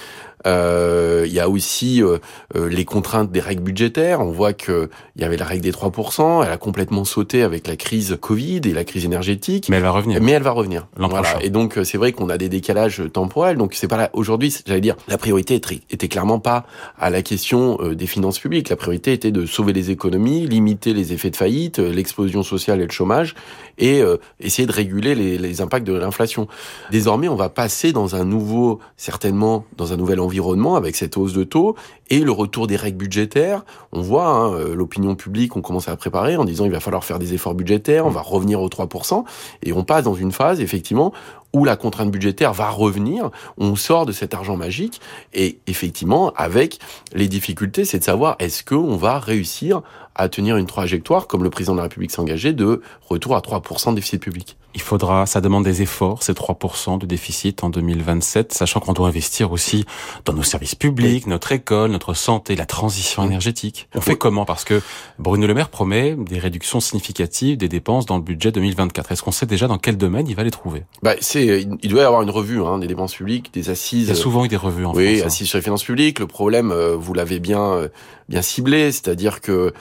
Euh, 0.46 1.24
il 1.26 1.34
y 1.34 1.40
a 1.40 1.50
aussi 1.50 2.04
euh, 2.04 2.20
euh, 2.56 2.70
les 2.70 2.86
contraintes 2.86 3.32
des 3.32 3.40
règles 3.40 3.64
budgétaires. 3.64 4.22
On 4.22 4.32
voit 4.32 4.54
que 4.54 4.90
il 5.16 5.22
y 5.22 5.26
avait 5.26 5.38
la 5.38 5.46
règle 5.46 5.64
des 5.64 5.72
3%. 5.72 6.46
Elle 6.46 6.52
a 6.52 6.58
complètement 6.58 7.06
sauté 7.06 7.42
avec 7.42 7.68
la 7.68 7.76
crise 7.76 8.18
Covid 8.20 8.62
et 8.66 8.74
la 8.74 8.84
crise 8.84 9.06
énergétique. 9.06 9.68
Mais 9.70 9.78
elle 9.78 9.84
va 9.84 9.92
revenir. 9.92 10.22
Mais 10.22 10.34
elle 10.34 10.44
va 10.44 10.52
revenir. 10.52 10.88
Voilà. 10.96 11.42
Et 11.42 11.50
donc 11.50 11.80
c'est 11.84 11.98
vrai 11.98 12.12
qu'on 12.12 12.30
a 12.30 12.38
des 12.38 12.50
décalages 12.50 13.04
temporels. 13.12 13.58
Donc 13.58 13.74
c'est 13.74 13.88
pas 13.88 13.98
là 13.98 14.10
aujourd'hui. 14.14 14.56
J'allais 14.66 14.82
dire 14.82 14.96
la 15.08 15.18
priorité 15.18 15.60
était 15.90 16.08
clairement 16.08 16.40
pas 16.40 16.66
à 17.00 17.10
la 17.10 17.22
question 17.22 17.78
des 17.94 18.08
finances 18.08 18.40
publiques. 18.40 18.70
La 18.70 18.76
priorité 18.76 19.14
était 19.14 19.32
de 19.32 19.46
sauver 19.46 19.74
les 19.74 19.90
économies, 19.90 20.46
limiter 20.48 20.94
les 20.94 21.14
effets 21.14 21.32
de 21.32 21.36
faillite, 21.36 21.80
l'explosion 21.80 22.44
sociale 22.44 22.80
et 22.82 22.86
le 22.86 22.92
chômage, 22.92 23.36
et 23.80 24.04
essayer 24.40 24.68
de 24.68 24.72
réguler 24.72 25.16
les, 25.16 25.38
les 25.38 25.62
impacts 25.62 25.86
de 25.86 25.94
l'inflation. 25.94 26.48
Désormais, 26.92 27.28
on 27.28 27.36
va 27.36 27.50
passer 27.50 27.92
dans 27.92 28.16
un 28.16 28.24
nouveau, 28.24 28.80
certainement 28.98 29.66
dans 29.78 29.94
un 29.94 29.98
nouvel 29.98 30.20
environnement 30.20 30.27
avec 30.76 30.96
cette 30.96 31.18
hausse 31.18 31.34
de 31.34 31.44
taux 31.44 31.76
et 32.10 32.20
le 32.20 32.32
retour 32.32 32.68
des 32.68 32.76
règles 32.76 32.98
budgétaires. 32.98 33.66
On 33.92 34.02
voit 34.02 34.28
hein, 34.28 34.54
euh, 34.54 34.76
l'opinion 34.76 35.16
publique, 35.16 35.56
on 35.56 35.62
commence 35.62 35.88
à 35.88 35.96
préparer 35.96 36.38
en 36.38 36.46
disant 36.46 36.66
il 36.66 36.72
va 36.72 36.80
falloir 36.80 37.04
faire 37.04 37.20
des 37.20 37.34
efforts 37.34 37.56
budgétaires, 37.56 38.06
on 38.06 38.10
va 38.10 38.22
revenir 38.22 38.62
aux 38.62 38.70
3%, 38.70 39.24
et 39.64 39.74
on 39.74 39.84
passe 39.84 40.04
dans 40.04 40.16
une 40.16 40.32
phase 40.32 40.62
effectivement 40.62 41.14
où 41.58 41.66
la 41.66 41.76
contrainte 41.76 42.12
budgétaire 42.12 42.54
va 42.54 42.70
revenir, 42.70 43.32
on 43.58 43.76
sort 43.76 44.06
de 44.06 44.12
cet 44.12 44.36
argent 44.36 44.56
magique, 44.56 45.02
et 45.34 45.60
effectivement, 45.66 46.32
avec 46.36 46.78
les 47.14 47.28
difficultés, 47.28 47.84
c'est 47.84 47.98
de 48.00 48.04
savoir 48.04 48.36
est-ce 48.38 48.64
qu'on 48.64 48.96
va 48.96 49.18
réussir 49.18 49.82
à 50.14 50.30
tenir 50.30 50.58
une 50.58 50.66
trajectoire, 50.66 51.28
comme 51.28 51.44
le 51.44 51.50
président 51.50 51.74
de 51.74 51.78
la 51.78 51.84
République 51.84 52.12
s'est 52.12 52.20
engagé, 52.20 52.54
de 52.54 52.82
retour 53.08 53.36
à 53.36 53.40
3% 53.40 53.92
de 53.92 53.96
déficit 53.96 54.22
public? 54.22 54.58
Il 54.74 54.82
faudra, 54.82 55.26
ça 55.26 55.42
demande 55.42 55.64
des 55.64 55.82
efforts, 55.82 56.22
ces 56.22 56.34
3% 56.34 57.00
de 57.00 57.06
déficit 57.06 57.64
en 57.64 57.70
2027, 57.70 58.54
sachant 58.54 58.80
qu'on 58.80 58.94
doit 58.94 59.08
investir 59.08 59.52
aussi 59.52 59.86
dans 60.26 60.34
nos 60.34 60.44
services 60.44 60.76
publics, 60.76 61.26
notre 61.26 61.52
école, 61.52 61.90
notre 61.92 62.14
santé, 62.14 62.56
la 62.56 62.66
transition 62.66 63.24
énergétique. 63.24 63.90
On 63.96 64.02
fait 64.02 64.18
comment? 64.18 64.46
Parce 64.46 64.66
que 64.66 64.82
Bruno 65.18 65.48
Le 65.48 65.54
Maire 65.54 65.70
promet 65.70 66.16
des 66.16 66.38
réductions 66.38 66.80
significatives 66.80 67.58
des 67.58 67.70
dépenses 67.70 68.06
dans 68.06 68.18
le 68.18 68.22
budget 68.22 68.52
2024. 68.52 69.12
Est-ce 69.12 69.24
qu'on 69.24 69.32
sait 69.32 69.48
déjà 69.48 69.68
dans 69.68 69.80
quel 69.80 69.98
domaine 69.98 70.28
il 70.28 70.36
va 70.36 70.44
les 70.44 70.52
trouver? 70.52 70.84
Bah, 71.02 71.16
C'est 71.22 71.47
savez, 71.50 71.68
il, 71.82 71.90
doit 71.90 72.02
y 72.02 72.06
avoir 72.06 72.22
une 72.22 72.30
revue 72.30 72.62
hein, 72.62 72.80
des 72.80 72.88
dépenses 72.88 73.16
publiques, 73.16 73.54
des 73.54 73.70
assises. 73.70 74.08
Il 74.08 74.10
y 74.10 74.12
a 74.12 74.16
souvent 74.16 74.46
eu 74.46 74.48
des 74.48 74.58
revues 74.58 74.86
en 74.86 74.94
oui, 74.94 75.04
France. 75.04 75.16
Oui, 75.16 75.22
hein. 75.22 75.28
assises 75.28 75.48
sur 75.48 75.58
les 75.58 75.64
finances 75.64 75.84
publiques. 75.84 76.20
Le 76.20 76.28
problème, 76.28 76.72
vous 76.72 77.14
l'avez 77.14 77.40
bien 77.40 77.90
bien 78.30 78.42
ciblé, 78.42 78.92
c'est-à-dire 78.92 79.40
que 79.40 79.74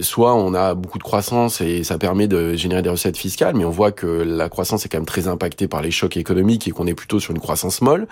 soit 0.00 0.34
on 0.34 0.54
a 0.54 0.74
beaucoup 0.74 0.98
de 0.98 1.02
croissance 1.02 1.60
et 1.60 1.84
ça 1.84 1.98
permet 1.98 2.28
de 2.28 2.54
générer 2.54 2.82
des 2.82 2.88
recettes 2.88 3.16
fiscales, 3.16 3.54
mais 3.54 3.64
on 3.64 3.70
voit 3.70 3.92
que 3.92 4.06
la 4.06 4.48
croissance 4.48 4.86
est 4.86 4.88
quand 4.88 4.98
même 4.98 5.06
très 5.06 5.28
impactée 5.28 5.68
par 5.68 5.82
les 5.82 5.90
chocs 5.90 6.16
économiques 6.16 6.66
et 6.66 6.70
qu'on 6.70 6.86
est 6.86 6.94
plutôt 6.94 7.20
sur 7.20 7.32
une 7.32 7.40
croissance 7.40 7.82
molle, 7.82 8.06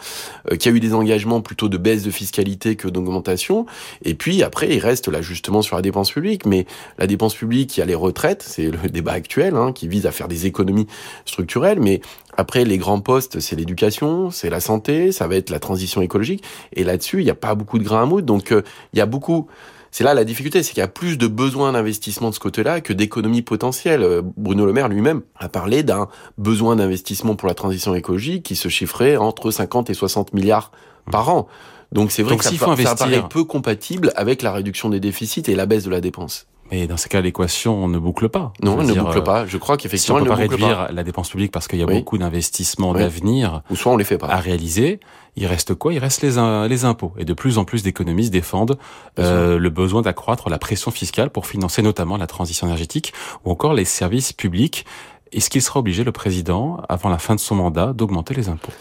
qu'il 0.59 0.71
y 0.71 0.75
a 0.75 0.77
eu 0.77 0.81
des 0.81 0.95
engagements 0.95 1.41
plutôt 1.41 1.69
de 1.69 1.79
baisse 1.79 2.03
de 2.03 2.11
fiscalité 2.11 2.77
que 2.77 2.89
d'augmentation, 2.89 3.67
et 4.05 4.15
puis 4.15 4.43
après 4.43 4.75
il 4.75 4.79
reste 4.79 5.09
l'ajustement 5.09 5.63
sur 5.63 5.77
la 5.77 5.83
dépense 5.83 6.11
publique, 6.11 6.47
mais 6.47 6.67
la 6.99 7.07
dépense 7.07 7.35
publique, 7.35 7.77
il 7.77 7.81
y 7.81 7.83
a 7.83 7.87
les 7.87 7.95
retraites, 7.95 8.43
c'est 8.47 8.71
le 8.71 8.79
débat 8.91 9.13
actuel, 9.13 9.57
hein, 9.57 9.73
qui 9.73 9.89
vise 9.89 10.07
à 10.07 10.13
faire 10.13 10.29
des 10.29 10.47
économies 10.47 10.87
structurelles, 11.25 11.81
mais 11.81 12.01
après, 12.37 12.65
les 12.65 12.79
grands 12.79 13.01
postes, 13.01 13.41
c'est 13.41 13.57
l'éducation, 13.57 14.31
c'est 14.31 14.51
la 14.51 14.61
santé, 14.61 15.13
ça 15.13 15.27
va 15.27 15.37
être 15.37 15.51
la 15.51 15.61
transition 15.61 16.01
écologique. 16.01 16.43
Et 16.73 16.85
là-dessus, 16.85 17.21
il 17.21 17.25
n'y 17.25 17.31
a 17.31 17.35
pas 17.35 17.55
beaucoup 17.55 17.79
de 17.79 17.85
grains 17.85 18.03
à 18.03 18.07
moudre. 18.07 18.27
Donc, 18.27 18.53
euh, 18.53 18.63
il 18.93 18.99
y 18.99 19.03
a 19.03 19.07
beaucoup... 19.07 19.49
C'est 19.91 20.05
là 20.05 20.15
la 20.15 20.25
difficulté, 20.25 20.63
c'est 20.63 20.71
qu'il 20.71 20.79
y 20.79 20.85
a 20.85 20.89
plus 20.89 21.19
de 21.19 21.27
besoins 21.27 21.73
d'investissement 21.73 22.31
de 22.31 22.35
ce 22.35 22.41
côté-là 22.41 22.81
que 22.81 22.95
d'économies 22.95 23.43
potentielles. 23.43 24.03
Euh, 24.03 24.23
Bruno 24.39 24.65
Le 24.65 24.73
Maire 24.73 24.89
lui-même 24.89 25.21
a 25.39 25.51
parlé 25.51 25.83
d'un 25.83 26.09
besoin 26.39 26.77
d'investissement 26.77 27.37
pour 27.37 27.47
la 27.47 27.55
transition 27.55 27.95
écologique 27.95 28.43
qui 28.43 28.57
se 28.57 28.69
chiffrait 28.69 29.19
entre 29.19 29.51
50 29.51 29.91
et 29.91 29.95
60 29.95 30.33
milliards 30.33 30.73
par 31.11 31.29
an. 31.29 31.47
Donc 31.93 32.11
c'est 32.11 32.23
vrai 32.23 32.39
que 32.39 32.45
ça, 32.45 32.53
ça 32.57 32.95
paraît 32.97 33.29
peu 33.29 33.45
compatible 33.45 34.13
avec 34.17 34.41
la 34.41 34.53
réduction 34.53 34.89
des 34.89 35.01
déficits 35.01 35.43
et 35.49 35.55
la 35.55 35.67
baisse 35.67 35.85
de 35.85 35.91
la 35.91 36.01
dépense. 36.01 36.47
Mais 36.73 36.87
dans 36.87 36.97
ces 36.97 37.11
cas, 37.11 37.21
l'équation 37.21 37.87
ne 37.87 37.99
boucle 37.99 38.31
pas. 38.31 38.55
Non, 38.63 38.81
elle 38.81 38.87
ne 38.87 38.95
boucle 38.95 39.23
pas. 39.23 39.47
Je 39.47 39.59
crois 39.59 39.77
qu'effectivement, 39.77 40.17
si 40.17 40.23
on 40.23 40.25
peut 40.25 40.31
pas 40.31 40.37
réduire 40.37 40.89
la 40.91 41.05
dépense 41.05 41.29
publique 41.29 41.53
parce 41.53 41.69
qu'il 41.69 41.79
y 41.79 41.83
a 41.83 41.87
beaucoup 41.87 42.17
d'investissements 42.17 42.95
d'avenir 42.95 43.61
ou 43.71 43.77
soit 43.77 43.93
on 43.93 43.99
les 43.99 44.05
fait 44.05 44.17
pas 44.17 44.29
à 44.29 44.37
réaliser. 44.37 44.99
Il 45.37 45.47
reste 45.47 45.75
quoi? 45.75 45.93
Il 45.93 45.99
reste 45.99 46.23
les, 46.23 46.69
les 46.69 46.85
impôts. 46.85 47.13
Et 47.19 47.25
de 47.25 47.35
plus 47.35 47.59
en 47.59 47.65
plus 47.65 47.83
d'économistes 47.83 48.33
défendent 48.33 48.79
euh, 49.19 49.59
le 49.59 49.71
besoin 49.71 50.03
d'accroître 50.03 50.49
la 50.49 50.59
pression 50.59 50.91
fiscale 50.91 51.31
pour 51.31 51.47
financer 51.47 51.83
notamment 51.83 52.17
la 52.17 52.27
transition 52.27 52.67
énergétique 52.67 53.13
ou 53.45 53.51
encore 53.51 53.75
les 53.75 53.85
services 53.85 54.33
publics. 54.33 54.87
Est-ce 55.33 55.49
qu'il 55.51 55.63
sera 55.63 55.81
obligé, 55.81 56.05
le 56.05 56.13
président, 56.13 56.83
avant 56.89 57.09
la 57.09 57.19
fin 57.19 57.35
de 57.35 57.41
son 57.41 57.55
mandat, 57.55 57.93
d'augmenter 57.95 58.35
les 58.35 58.49
impôts? 58.49 58.73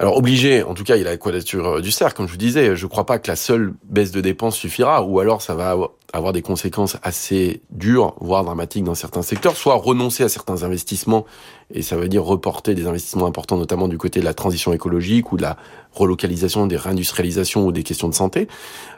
Alors 0.00 0.16
obligé, 0.16 0.62
en 0.62 0.72
tout 0.72 0.82
cas, 0.82 0.96
il 0.96 1.06
a 1.06 1.10
la 1.10 1.18
quadrature 1.18 1.66
euh, 1.66 1.80
du 1.82 1.90
cercle, 1.90 2.16
comme 2.16 2.26
je 2.26 2.32
vous 2.32 2.38
disais. 2.38 2.74
Je 2.74 2.86
ne 2.86 2.88
crois 2.88 3.04
pas 3.04 3.18
que 3.18 3.28
la 3.28 3.36
seule 3.36 3.74
baisse 3.84 4.12
de 4.12 4.22
dépenses 4.22 4.56
suffira, 4.56 5.02
ou 5.04 5.20
alors 5.20 5.42
ça 5.42 5.54
va 5.54 5.76
avoir 6.14 6.32
des 6.32 6.40
conséquences 6.40 6.96
assez 7.02 7.60
dures, 7.68 8.14
voire 8.18 8.42
dramatiques 8.42 8.84
dans 8.84 8.94
certains 8.94 9.20
secteurs. 9.20 9.56
Soit 9.56 9.74
renoncer 9.74 10.24
à 10.24 10.30
certains 10.30 10.62
investissements, 10.62 11.26
et 11.70 11.82
ça 11.82 11.98
veut 11.98 12.08
dire 12.08 12.24
reporter 12.24 12.74
des 12.74 12.86
investissements 12.86 13.26
importants, 13.26 13.58
notamment 13.58 13.88
du 13.88 13.98
côté 13.98 14.20
de 14.20 14.24
la 14.24 14.32
transition 14.32 14.72
écologique 14.72 15.32
ou 15.32 15.36
de 15.36 15.42
la 15.42 15.58
relocalisation, 15.92 16.66
des 16.66 16.78
réindustrialisations 16.78 17.66
ou 17.66 17.70
des 17.70 17.82
questions 17.82 18.08
de 18.08 18.14
santé. 18.14 18.48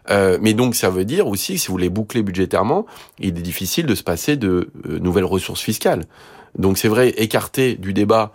Euh, 0.08 0.38
mais 0.40 0.54
donc 0.54 0.76
ça 0.76 0.88
veut 0.88 1.04
dire 1.04 1.26
aussi, 1.26 1.58
si 1.58 1.66
vous 1.66 1.72
voulez 1.72 1.90
boucler 1.90 2.22
budgétairement, 2.22 2.86
il 3.18 3.30
est 3.30 3.42
difficile 3.42 3.86
de 3.86 3.96
se 3.96 4.04
passer 4.04 4.36
de 4.36 4.70
euh, 4.86 5.00
nouvelles 5.00 5.24
ressources 5.24 5.62
fiscales. 5.62 6.04
Donc 6.56 6.78
c'est 6.78 6.86
vrai, 6.86 7.08
écarter 7.08 7.74
du 7.74 7.92
débat 7.92 8.30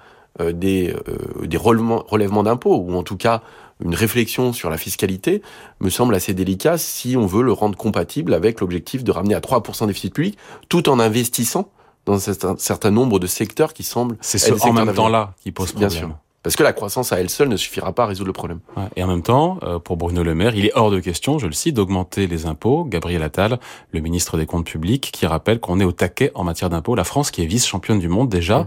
des, 0.51 0.93
euh, 1.07 1.45
des 1.45 1.57
relèvements, 1.57 2.03
relèvements 2.07 2.43
d'impôts, 2.43 2.77
ou 2.77 2.95
en 2.95 3.03
tout 3.03 3.17
cas 3.17 3.41
une 3.83 3.93
réflexion 3.93 4.53
sur 4.53 4.69
la 4.69 4.77
fiscalité, 4.77 5.41
me 5.79 5.89
semble 5.89 6.15
assez 6.15 6.33
délicat 6.33 6.77
si 6.77 7.15
on 7.15 7.25
veut 7.25 7.43
le 7.43 7.51
rendre 7.51 7.77
compatible 7.77 8.33
avec 8.33 8.59
l'objectif 8.59 9.03
de 9.03 9.11
ramener 9.11 9.35
à 9.35 9.39
3% 9.39 9.85
déficit 9.87 10.13
public, 10.13 10.37
tout 10.67 10.89
en 10.89 10.99
investissant 10.99 11.69
dans 12.05 12.29
un 12.29 12.57
certain 12.57 12.91
nombre 12.91 13.19
de 13.19 13.27
secteurs 13.27 13.73
qui 13.73 13.83
semblent... 13.83 14.17
C'est 14.21 14.39
ce 14.39 14.53
en 14.53 14.73
même 14.73 14.93
temps-là 14.93 15.33
qui 15.41 15.51
pose 15.51 15.71
problème. 15.73 15.89
Bien 15.89 15.99
sûr. 15.99 16.09
Parce 16.47 16.55
que 16.55 16.63
la 16.63 16.71
croissance 16.71 17.11
à 17.11 17.19
elle 17.19 17.29
seule 17.29 17.49
ne 17.49 17.57
suffira 17.57 17.91
pas 17.91 18.03
à 18.03 18.05
résoudre 18.05 18.27
le 18.27 18.33
problème. 18.33 18.59
Et 18.95 19.03
en 19.03 19.07
même 19.07 19.21
temps, 19.21 19.59
euh, 19.63 19.79
pour 19.79 19.97
Bruno 19.97 20.23
Le 20.23 20.33
Maire, 20.33 20.55
il 20.55 20.65
est 20.65 20.71
hors 20.75 20.89
de 20.91 21.01
question, 21.01 21.39
je 21.39 21.45
le 21.45 21.51
cite, 21.51 21.75
d'augmenter 21.75 22.25
les 22.25 22.45
impôts. 22.45 22.85
Gabriel 22.85 23.21
Attal, 23.21 23.59
le 23.91 23.99
ministre 23.99 24.37
des 24.37 24.45
Comptes 24.45 24.65
publics, 24.65 25.09
qui 25.11 25.25
rappelle 25.25 25.59
qu'on 25.59 25.81
est 25.81 25.83
au 25.83 25.91
taquet 25.91 26.31
en 26.35 26.45
matière 26.45 26.69
d'impôts. 26.69 26.95
La 26.95 27.03
France, 27.03 27.31
qui 27.31 27.43
est 27.43 27.45
vice-championne 27.45 27.99
du 27.99 28.07
monde 28.07 28.29
déjà, 28.29 28.65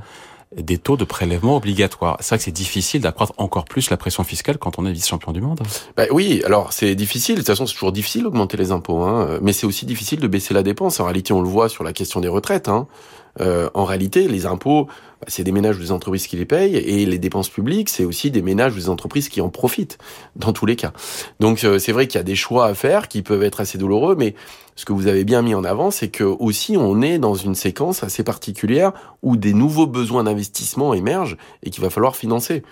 des 0.56 0.78
taux 0.78 0.96
de 0.96 1.04
prélèvement 1.04 1.56
obligatoires. 1.56 2.16
C'est 2.20 2.30
vrai 2.30 2.38
que 2.38 2.44
c'est 2.44 2.50
difficile 2.50 3.00
d'accroître 3.00 3.32
encore 3.36 3.64
plus 3.64 3.90
la 3.90 3.96
pression 3.96 4.24
fiscale 4.24 4.58
quand 4.58 4.78
on 4.78 4.86
est 4.86 4.92
vice-champion 4.92 5.32
du 5.32 5.40
monde. 5.40 5.60
Bah 5.96 6.04
oui, 6.10 6.42
alors 6.44 6.72
c'est 6.72 6.94
difficile. 6.96 7.36
De 7.36 7.40
toute 7.40 7.46
façon, 7.46 7.66
c'est 7.66 7.74
toujours 7.74 7.92
difficile 7.92 8.24
d'augmenter 8.24 8.56
les 8.56 8.72
impôts, 8.72 9.02
hein. 9.02 9.38
mais 9.42 9.52
c'est 9.52 9.66
aussi 9.66 9.86
difficile 9.86 10.18
de 10.18 10.26
baisser 10.26 10.52
la 10.52 10.62
dépense. 10.62 10.98
En 10.98 11.04
réalité, 11.04 11.32
on 11.32 11.40
le 11.40 11.48
voit 11.48 11.68
sur 11.68 11.84
la 11.84 11.92
question 11.92 12.20
des 12.20 12.28
retraites. 12.28 12.68
Hein. 12.68 12.88
Euh, 13.40 13.70
en 13.74 13.84
réalité, 13.84 14.28
les 14.28 14.46
impôts, 14.46 14.88
c'est 15.26 15.44
des 15.44 15.52
ménages 15.52 15.76
ou 15.76 15.80
des 15.80 15.92
entreprises 15.92 16.26
qui 16.26 16.36
les 16.36 16.44
payent, 16.44 16.76
et 16.76 17.06
les 17.06 17.18
dépenses 17.18 17.48
publiques, 17.48 17.88
c'est 17.88 18.04
aussi 18.04 18.30
des 18.30 18.42
ménages 18.42 18.74
ou 18.74 18.76
des 18.76 18.88
entreprises 18.88 19.28
qui 19.28 19.40
en 19.40 19.48
profitent, 19.48 19.98
dans 20.36 20.52
tous 20.52 20.66
les 20.66 20.76
cas. 20.76 20.92
Donc 21.38 21.64
euh, 21.64 21.78
c'est 21.78 21.92
vrai 21.92 22.06
qu'il 22.06 22.18
y 22.18 22.20
a 22.20 22.24
des 22.24 22.36
choix 22.36 22.66
à 22.66 22.74
faire 22.74 23.08
qui 23.08 23.22
peuvent 23.22 23.42
être 23.42 23.60
assez 23.60 23.78
douloureux, 23.78 24.16
mais 24.18 24.34
ce 24.76 24.84
que 24.84 24.92
vous 24.92 25.06
avez 25.06 25.24
bien 25.24 25.42
mis 25.42 25.54
en 25.54 25.64
avant, 25.64 25.90
c'est 25.90 26.08
que 26.08 26.24
aussi 26.24 26.76
on 26.76 27.02
est 27.02 27.18
dans 27.18 27.34
une 27.34 27.54
séquence 27.54 28.02
assez 28.02 28.24
particulière 28.24 28.92
où 29.22 29.36
des 29.36 29.52
nouveaux 29.52 29.86
besoins 29.86 30.24
d'investissement 30.24 30.94
émergent 30.94 31.36
et 31.62 31.70
qu'il 31.70 31.82
va 31.82 31.90
falloir 31.90 32.16
financer. 32.16 32.62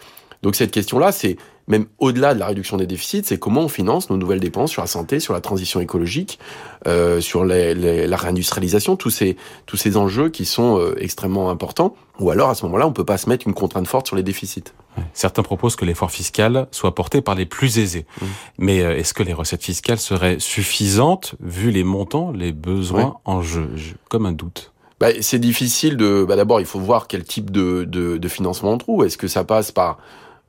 Donc 0.42 0.54
cette 0.54 0.70
question-là, 0.70 1.12
c'est 1.12 1.36
même 1.68 1.86
au-delà 1.98 2.34
de 2.34 2.38
la 2.38 2.46
réduction 2.46 2.76
des 2.76 2.86
déficits, 2.86 3.22
c'est 3.24 3.38
comment 3.38 3.62
on 3.62 3.68
finance 3.68 4.10
nos 4.10 4.16
nouvelles 4.16 4.40
dépenses 4.40 4.70
sur 4.70 4.82
la 4.82 4.88
santé, 4.88 5.20
sur 5.20 5.34
la 5.34 5.40
transition 5.40 5.80
écologique, 5.80 6.38
euh, 6.86 7.20
sur 7.20 7.44
la 7.44 8.16
réindustrialisation, 8.16 8.96
tous 8.96 9.10
ces 9.10 9.36
tous 9.66 9.76
ces 9.76 9.96
enjeux 9.96 10.30
qui 10.30 10.44
sont 10.44 10.78
euh, 10.78 10.94
extrêmement 10.98 11.50
importants. 11.50 11.94
Ou 12.18 12.30
alors 12.30 12.48
à 12.50 12.54
ce 12.54 12.64
moment-là, 12.66 12.86
on 12.86 12.92
peut 12.92 13.04
pas 13.04 13.18
se 13.18 13.28
mettre 13.28 13.46
une 13.46 13.54
contrainte 13.54 13.86
forte 13.86 14.06
sur 14.08 14.16
les 14.16 14.24
déficits. 14.24 14.64
Certains 15.12 15.42
proposent 15.42 15.76
que 15.76 15.84
l'effort 15.84 16.10
fiscal 16.10 16.66
soit 16.72 16.94
porté 16.94 17.20
par 17.20 17.36
les 17.36 17.46
plus 17.46 17.78
aisés. 17.78 18.06
Mmh. 18.20 18.26
Mais 18.58 18.82
euh, 18.82 18.96
est-ce 18.96 19.14
que 19.14 19.22
les 19.22 19.32
recettes 19.32 19.62
fiscales 19.62 19.98
seraient 19.98 20.40
suffisantes 20.40 21.36
vu 21.40 21.70
les 21.70 21.84
montants, 21.84 22.32
les 22.32 22.52
besoins 22.52 23.18
en 23.24 23.42
jeu? 23.42 23.70
Comme 24.08 24.26
un 24.26 24.32
doute. 24.32 24.72
Bah, 25.00 25.08
c'est 25.20 25.38
difficile 25.38 25.96
de. 25.96 26.24
Bah, 26.26 26.34
D'abord, 26.34 26.60
il 26.60 26.66
faut 26.66 26.80
voir 26.80 27.06
quel 27.06 27.22
type 27.24 27.50
de, 27.50 27.84
de, 27.84 28.16
de 28.16 28.28
financement 28.28 28.72
on 28.72 28.78
trouve. 28.78 29.04
Est-ce 29.04 29.18
que 29.18 29.28
ça 29.28 29.44
passe 29.44 29.70
par 29.70 29.98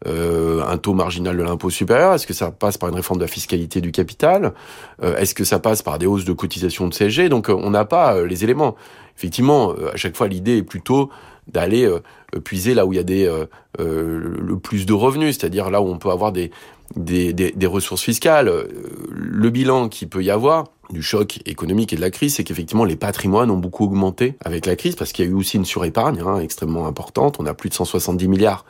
euh, 0.08 0.64
un 0.66 0.78
taux 0.78 0.94
marginal 0.94 1.36
de 1.36 1.44
l'impôt 1.44 1.70
supérieur 1.70 2.14
Est-ce 2.14 2.26
que 2.26 2.34
ça 2.34 2.52
passe 2.52 2.78
par 2.78 2.90
une 2.90 2.96
réforme 2.96 3.20
de 3.20 3.26
la 3.26 3.30
fiscalité 3.30 3.82
du 3.82 3.92
capital? 3.92 4.54
Euh, 5.04 5.18
Est-ce 5.18 5.36
que 5.36 5.44
ça 5.44 5.60
passe 5.60 5.82
par 5.82 6.00
des 6.00 6.06
hausses 6.06 6.26
de 6.26 6.34
cotisation 6.34 6.88
de 6.88 6.94
CSG 6.94 7.28
Donc 7.30 7.50
euh, 7.50 7.54
on 7.54 7.72
n'a 7.72 7.86
pas 7.86 8.24
les 8.24 8.44
éléments. 8.44 8.76
Effectivement, 9.18 9.74
à 9.94 9.98
chaque 9.98 10.16
fois 10.16 10.30
l'idée 10.30 10.58
est 10.58 10.64
plutôt 10.64 11.10
d'aller 11.52 11.92
puiser 12.46 12.74
là 12.74 12.86
où 12.86 12.94
il 12.94 12.96
y 12.96 13.00
a 13.00 13.04
des 13.04 13.30
le 13.78 14.60
plus 14.60 14.86
de 14.86 14.94
revenus, 14.94 15.38
c'est-à-dire 15.38 15.70
là 15.70 15.82
où 15.82 15.88
on 15.88 15.98
peut 15.98 16.10
avoir 16.10 16.32
des 16.32 16.52
des, 16.96 17.34
des, 17.34 17.52
des 17.52 17.66
ressources 17.66 18.02
fiscales. 18.02 18.50
Le 19.12 19.50
bilan 19.50 19.90
qui 19.90 20.06
peut 20.06 20.24
y 20.24 20.32
avoir 20.32 20.66
du 20.92 21.04
choc 21.04 21.40
économique 21.46 21.94
et 21.94 21.96
de 21.96 22.02
la 22.02 22.12
crise, 22.12 22.36
c'est 22.36 22.44
qu'effectivement 22.44 22.86
les 22.86 22.96
patrimoines 22.96 23.52
ont 23.52 23.58
beaucoup 23.58 23.86
augmenté 23.86 24.36
avec 24.44 24.66
la 24.66 24.76
crise 24.76 24.96
parce 24.96 25.12
qu'il 25.12 25.26
y 25.26 25.28
a 25.28 25.32
eu 25.32 25.36
aussi 25.36 25.58
une 25.58 25.66
surépargne 25.66 26.22
hein, 26.26 26.40
extrêmement 26.40 26.88
importante. 26.88 27.38
On 27.40 27.46
a 27.46 27.54
plus 27.54 27.70
de 27.70 27.76
170 27.76 28.28
milliards 28.28 28.66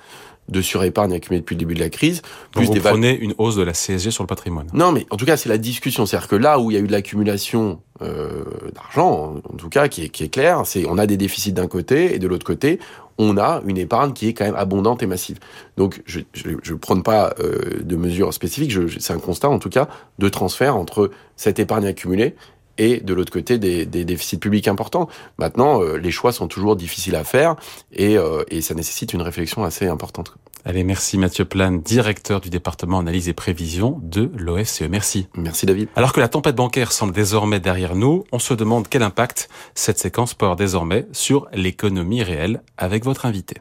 de 0.49 0.61
surépargne 0.61 1.13
accumulée 1.13 1.41
depuis 1.41 1.55
le 1.55 1.59
début 1.59 1.75
de 1.75 1.79
la 1.79 1.89
crise. 1.89 2.21
Plus 2.51 2.65
vous 2.65 2.75
prenez 2.75 3.17
une 3.17 3.33
hausse 3.37 3.55
de 3.55 3.63
la 3.63 3.73
CSG 3.73 4.11
sur 4.11 4.23
le 4.23 4.27
patrimoine. 4.27 4.67
Non, 4.73 4.91
mais 4.91 5.05
en 5.09 5.17
tout 5.17 5.25
cas, 5.25 5.37
c'est 5.37 5.49
la 5.49 5.57
discussion. 5.57 6.05
C'est-à-dire 6.05 6.27
que 6.27 6.35
là 6.35 6.59
où 6.59 6.71
il 6.71 6.73
y 6.73 6.77
a 6.77 6.79
eu 6.79 6.87
de 6.87 6.91
l'accumulation 6.91 7.81
euh, 8.01 8.43
d'argent, 8.73 9.35
en 9.51 9.57
tout 9.57 9.69
cas, 9.69 9.87
qui 9.87 10.03
est, 10.03 10.09
qui 10.09 10.23
est 10.23 10.29
clair, 10.29 10.61
c'est 10.65 10.85
on 10.87 10.97
a 10.97 11.05
des 11.05 11.17
déficits 11.17 11.53
d'un 11.53 11.67
côté 11.67 12.15
et 12.15 12.19
de 12.19 12.27
l'autre 12.27 12.45
côté, 12.45 12.79
on 13.19 13.37
a 13.37 13.61
une 13.67 13.77
épargne 13.77 14.13
qui 14.13 14.29
est 14.29 14.33
quand 14.33 14.45
même 14.45 14.55
abondante 14.55 15.03
et 15.03 15.05
massive. 15.05 15.39
Donc, 15.77 16.01
je 16.05 16.21
ne 16.43 16.77
prends 16.77 16.99
pas 17.01 17.33
euh, 17.39 17.81
de 17.83 17.95
mesures 17.97 18.33
spécifiques, 18.33 18.73
c'est 18.97 19.13
un 19.13 19.19
constat 19.19 19.49
en 19.49 19.59
tout 19.59 19.69
cas 19.69 19.89
de 20.19 20.29
transfert 20.29 20.75
entre 20.77 21.11
cette 21.35 21.59
épargne 21.59 21.85
accumulée 21.85 22.35
et 22.79 23.01
de 23.01 23.13
l'autre 23.13 23.31
côté 23.31 23.59
des, 23.59 23.85
des, 23.85 24.05
déficits 24.05 24.37
publics 24.37 24.67
importants. 24.67 25.07
Maintenant, 25.37 25.83
euh, 25.83 25.97
les 25.97 26.11
choix 26.11 26.31
sont 26.31 26.47
toujours 26.47 26.75
difficiles 26.75 27.15
à 27.15 27.23
faire 27.23 27.55
et, 27.93 28.17
euh, 28.17 28.43
et 28.49 28.61
ça 28.61 28.73
nécessite 28.73 29.13
une 29.13 29.21
réflexion 29.21 29.63
assez 29.63 29.85
importante. 29.85 30.33
Allez, 30.65 30.83
merci 30.83 31.17
Mathieu 31.17 31.45
Plane, 31.45 31.81
directeur 31.81 32.41
du 32.41 32.49
département 32.49 32.99
analyse 32.99 33.29
et 33.29 33.33
prévision 33.33 33.99
de 34.01 34.31
l'OFCE. 34.35 34.83
Merci. 34.89 35.27
Merci 35.35 35.65
David. 35.65 35.87
Alors 35.95 36.13
que 36.13 36.19
la 36.19 36.27
tempête 36.27 36.55
bancaire 36.55 36.91
semble 36.91 37.13
désormais 37.13 37.59
derrière 37.59 37.95
nous, 37.95 38.25
on 38.31 38.39
se 38.39 38.53
demande 38.53 38.87
quel 38.89 39.03
impact 39.03 39.49
cette 39.75 39.99
séquence 39.99 40.33
peut 40.33 40.45
avoir 40.45 40.57
désormais 40.57 41.07
sur 41.11 41.47
l'économie 41.53 42.23
réelle 42.23 42.61
avec 42.77 43.05
votre 43.05 43.25
invité. 43.25 43.57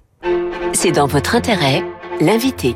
C'est 0.72 0.92
dans 0.92 1.06
votre 1.06 1.34
intérêt, 1.34 1.82
l'invité. 2.20 2.74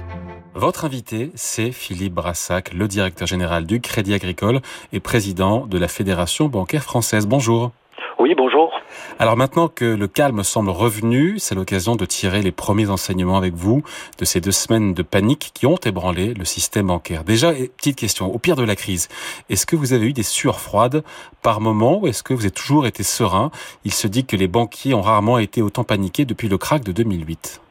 Votre 0.55 0.85
invité, 0.85 1.31
c'est 1.35 1.73
Philippe 1.73 2.13
Brassac, 2.13 2.75
le 2.75 2.87
directeur 2.87 3.27
général 3.27 3.65
du 3.65 3.81
Crédit 3.81 4.13
Agricole 4.13 4.61
et 4.93 5.01
président 5.01 5.67
de 5.67 5.79
la 5.79 5.89
Fédération 5.89 6.49
bancaire 6.49 6.83
française. 6.83 7.27
Bonjour. 7.27 7.71
Oui, 8.19 8.35
bonjour. 8.37 8.71
Alors 9.19 9.39
maintenant 9.39 9.69
que 9.69 9.87
le 9.87 10.07
calme 10.09 10.45
semble 10.45 10.69
revenu, 10.69 11.39
c'est 11.39 11.55
l'occasion 11.55 11.97
de 11.97 12.05
tirer 12.05 12.43
les 12.43 12.53
premiers 12.53 12.91
enseignements 12.91 13.39
avec 13.39 13.55
vous 13.55 13.83
de 14.19 14.27
ces 14.27 14.43
deux 14.43 14.53
semaines 14.53 14.93
de 14.93 15.03
panique 15.03 15.53
qui 15.55 15.65
ont 15.65 15.79
ébranlé 15.87 16.35
le 16.35 16.45
système 16.45 16.89
bancaire. 16.89 17.25
Déjà, 17.25 17.55
petite 17.55 17.97
question, 17.97 18.31
au 18.33 18.39
pire 18.39 18.57
de 18.57 18.63
la 18.63 18.77
crise, 18.77 19.09
est-ce 19.49 19.65
que 19.65 19.75
vous 19.75 19.95
avez 19.95 20.05
eu 20.05 20.13
des 20.13 20.23
sueurs 20.23 20.61
froides 20.61 21.03
par 21.41 21.63
moment 21.63 21.99
ou 21.99 22.09
est-ce 22.09 22.23
que 22.23 22.35
vous 22.35 22.43
avez 22.43 22.51
toujours 22.51 22.87
été 22.87 23.03
serein? 23.03 23.51
Il 23.87 23.95
se 23.95 24.07
dit 24.07 24.27
que 24.27 24.37
les 24.37 24.49
banquiers 24.49 24.93
ont 24.93 25.03
rarement 25.03 25.39
été 25.39 25.63
autant 25.63 25.83
paniqués 25.83 26.27
depuis 26.27 26.49
le 26.49 26.59
crack 26.59 26.85
de 26.85 26.93
2008. 26.93 27.63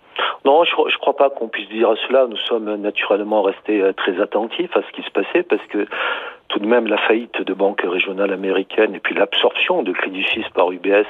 Non, 0.44 0.64
je 0.64 0.72
ne 0.72 0.98
crois 0.98 1.16
pas 1.16 1.30
qu'on 1.30 1.50
puisse 1.50 1.70
dire 1.70 1.94
cela. 2.08 2.26
Nous 2.28 2.38
sommes 2.38 2.76
naturellement 2.78 3.44
restés 3.44 3.82
euh, 3.82 3.94
très 3.94 4.20
attentifs 4.20 4.76
à 4.76 4.82
ce 4.82 4.92
qui 4.92 5.04
se 5.04 5.12
passait 5.12 5.44
parce 5.44 5.62
que 5.68 5.86
tout 6.48 6.60
de 6.60 6.66
même 6.66 6.88
la 6.88 6.98
faillite 6.98 7.42
de 7.42 7.54
banques 7.54 7.84
régionales 7.84 8.34
américaines 8.34 8.96
et 8.96 9.00
puis 9.00 9.14
l'absorption 9.14 9.84
de 9.84 9.92
Crédit 9.92 10.24
Suisse 10.24 10.50
par 10.56 10.72
UBS, 10.72 11.06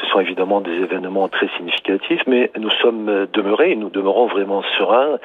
ce 0.00 0.06
sont 0.06 0.20
évidemment 0.20 0.60
des 0.60 0.72
événements 0.72 1.28
très 1.28 1.48
significatifs, 1.56 2.22
mais 2.28 2.52
nous 2.56 2.70
sommes 2.70 3.08
euh, 3.08 3.26
demeurés 3.32 3.72
et 3.72 3.76
nous 3.76 3.90
demeurons 3.90 4.26
vraiment 4.26 4.62
sereins 4.78 5.18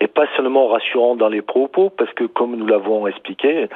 et 0.00 0.06
pas 0.06 0.26
seulement 0.36 0.68
rassurants 0.68 1.16
dans 1.16 1.28
les 1.28 1.42
propos 1.42 1.90
parce 1.90 2.12
que 2.14 2.24
comme 2.24 2.56
nous 2.56 2.66
l'avons 2.66 3.06
expliqué, 3.06 3.68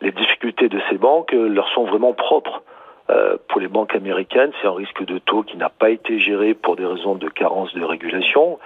les 0.00 0.12
difficultés 0.12 0.70
de 0.70 0.80
ces 0.88 0.96
banques 0.96 1.34
euh, 1.34 1.46
leur 1.48 1.68
sont 1.74 1.84
vraiment 1.84 2.14
propres. 2.14 2.62
Euh, 3.08 3.36
pour 3.48 3.60
les 3.60 3.68
banques 3.68 3.94
américaines, 3.94 4.50
c'est 4.60 4.66
un 4.66 4.74
risque 4.74 5.04
de 5.04 5.18
taux 5.18 5.42
qui 5.42 5.56
n'a 5.56 5.68
pas 5.68 5.90
été 5.90 6.18
géré 6.18 6.54
pour 6.54 6.76
des 6.76 6.84
raisons 6.84 7.14
de 7.14 7.28
carence 7.28 7.72
de 7.74 7.84
régulation. 7.84 8.58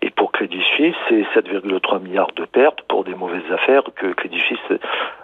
Et 0.00 0.10
pour 0.10 0.32
Crédit 0.32 0.62
Suisse, 0.62 0.96
c'est 1.08 1.22
7,3 1.34 2.00
milliards 2.00 2.32
de 2.36 2.44
pertes 2.44 2.80
pour 2.88 3.04
des 3.04 3.14
mauvaises 3.14 3.50
affaires 3.52 3.82
que 3.94 4.06
Crédit 4.14 4.40
Suisse 4.40 4.80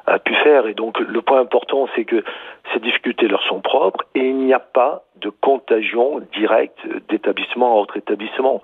a 0.06 0.18
pu 0.18 0.34
faire. 0.34 0.66
Et 0.66 0.74
donc 0.74 0.98
le 0.98 1.22
point 1.22 1.40
important, 1.40 1.88
c'est 1.96 2.04
que 2.04 2.22
ces 2.72 2.80
difficultés 2.80 3.28
leur 3.28 3.42
sont 3.44 3.60
propres 3.60 4.04
et 4.14 4.20
il 4.20 4.36
n'y 4.36 4.52
a 4.52 4.58
pas 4.60 5.02
de 5.16 5.30
contagion 5.30 6.20
directe 6.36 6.78
d'établissement 7.08 7.72
à 7.72 7.80
autre 7.80 7.96
établissement. 7.96 8.62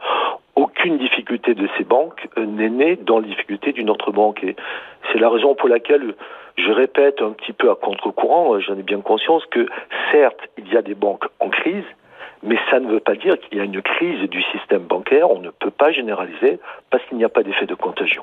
Aucune 0.54 0.99
difficulté 0.99 1.54
de 1.54 1.68
ces 1.76 1.84
banques 1.84 2.28
n'est 2.37 2.68
née 2.68 2.96
dans 2.96 3.18
la 3.18 3.26
difficulté 3.26 3.73
d'une 3.73 3.90
autre 3.90 4.12
banque. 4.12 4.44
Et 4.44 4.54
c'est 5.11 5.18
la 5.18 5.28
raison 5.28 5.54
pour 5.54 5.68
laquelle 5.68 6.14
je 6.56 6.70
répète 6.70 7.20
un 7.20 7.30
petit 7.30 7.52
peu 7.52 7.70
à 7.70 7.75
contre-courant, 7.75 8.58
j'en 8.61 8.78
ai 8.78 8.82
bien 8.82 9.00
conscience 9.00 9.42
que 9.50 9.66
certes, 10.12 10.40
il 10.58 10.73
y 10.73 10.76
a 10.76 10.82
des 10.82 10.94
banques 10.94 11.25
en 11.40 11.49
crise, 11.49 11.84
mais 12.42 12.56
ça 12.70 12.78
ne 12.78 12.88
veut 12.88 13.00
pas 13.00 13.16
dire 13.16 13.38
qu'il 13.40 13.58
y 13.58 13.61
a 13.61 13.64
une 13.64 13.82
crise 13.82 14.28
du 14.28 14.42
système 14.52 14.82
bancaire. 14.82 15.30
On 15.30 15.40
ne 15.40 15.50
peut 15.50 15.70
pas 15.70 15.92
généraliser 15.92 16.58
parce 16.90 17.02
qu'il 17.06 17.18
n'y 17.18 17.25
a 17.25 17.28
pas 17.28 17.42
d'effet 17.42 17.66
de 17.66 17.75
contagion. 17.75 18.23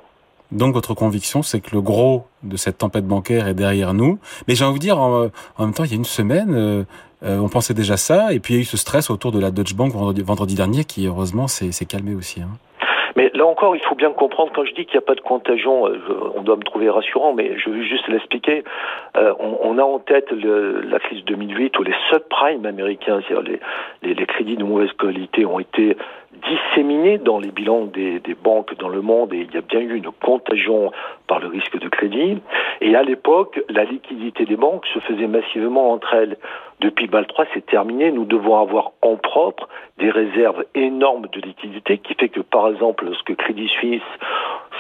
Donc 0.51 0.73
votre 0.73 0.93
conviction, 0.93 1.43
c'est 1.43 1.61
que 1.61 1.73
le 1.73 1.81
gros 1.81 2.25
de 2.43 2.57
cette 2.57 2.77
tempête 2.77 3.05
bancaire 3.05 3.47
est 3.47 3.53
derrière 3.53 3.93
nous. 3.93 4.19
Mais 4.47 4.55
j'ai 4.55 4.65
envie 4.65 4.79
de 4.79 4.83
dire, 4.83 4.99
en, 4.99 5.29
même 5.59 5.73
temps, 5.73 5.85
il 5.85 5.91
y 5.91 5.93
a 5.93 5.97
une 5.97 6.03
semaine, 6.03 6.53
euh, 6.53 6.83
euh, 7.23 7.37
on 7.39 7.47
pensait 7.47 7.73
déjà 7.73 7.95
ça, 7.97 8.33
et 8.33 8.39
puis 8.39 8.53
il 8.53 8.57
y 8.57 8.59
a 8.59 8.61
eu 8.63 8.65
ce 8.65 8.77
stress 8.77 9.09
autour 9.09 9.31
de 9.31 9.39
la 9.39 9.49
Deutsche 9.49 9.75
Bank 9.75 9.93
vendredi, 9.93 10.55
dernier, 10.55 10.83
qui 10.83 11.07
heureusement 11.07 11.47
s'est 11.47 11.85
calmé 11.85 12.13
aussi. 12.15 12.41
Hein. 12.41 12.49
Mais 13.15 13.31
là 13.33 13.45
encore, 13.45 13.75
il 13.75 13.81
faut 13.83 13.95
bien 13.95 14.11
comprendre, 14.11 14.51
quand 14.53 14.65
je 14.65 14.73
dis 14.73 14.85
qu'il 14.85 14.93
n'y 14.93 15.03
a 15.03 15.07
pas 15.07 15.15
de 15.15 15.21
contagion, 15.21 15.87
euh, 15.87 15.99
on 16.35 16.41
doit 16.41 16.55
me 16.55 16.63
trouver 16.63 16.89
rassurant, 16.89 17.33
mais 17.33 17.57
je 17.57 17.69
veux 17.69 17.83
juste 17.83 18.07
l'expliquer. 18.07 18.63
Euh, 19.17 19.33
on, 19.39 19.77
a 19.77 19.83
en 19.83 19.99
tête 19.99 20.31
la 20.31 20.99
crise 20.99 21.23
2008 21.25 21.77
où 21.79 21.83
les 21.83 21.93
subprimes 22.09 22.65
américains, 22.65 23.21
c'est-à-dire 23.27 23.59
les, 24.01 24.13
les, 24.13 24.25
crédits 24.25 24.57
de 24.57 24.63
mauvaise 24.63 24.91
qualité, 24.93 25.45
ont 25.45 25.59
été 25.59 25.97
disséminés 26.47 27.17
dans 27.17 27.39
les 27.39 27.51
bilans 27.51 27.85
des, 27.85 28.19
des, 28.19 28.35
banques 28.35 28.75
dans 28.77 28.89
le 28.89 29.01
monde 29.01 29.33
et 29.33 29.41
il 29.41 29.53
y 29.53 29.57
a 29.57 29.61
bien 29.61 29.79
eu 29.79 29.95
une 29.95 30.11
contagion 30.11 30.91
par 31.31 31.39
le 31.39 31.47
risque 31.47 31.79
de 31.79 31.87
crédit. 31.87 32.41
Et 32.81 32.93
à 32.93 33.03
l'époque, 33.03 33.61
la 33.69 33.85
liquidité 33.85 34.43
des 34.43 34.57
banques 34.57 34.85
se 34.87 34.99
faisait 34.99 35.27
massivement 35.27 35.93
entre 35.93 36.13
elles. 36.13 36.35
Depuis 36.81 37.07
BAL 37.07 37.25
3, 37.25 37.45
c'est 37.53 37.65
terminé. 37.65 38.11
Nous 38.11 38.25
devons 38.25 38.57
avoir 38.59 38.91
en 39.01 39.15
propre 39.15 39.69
des 39.97 40.09
réserves 40.09 40.65
énormes 40.75 41.27
de 41.31 41.39
liquidité 41.39 41.99
qui 41.99 42.15
fait 42.15 42.27
que, 42.27 42.41
par 42.41 42.67
exemple, 42.67 43.05
lorsque 43.05 43.33
Crédit 43.37 43.69
Suisse 43.69 44.11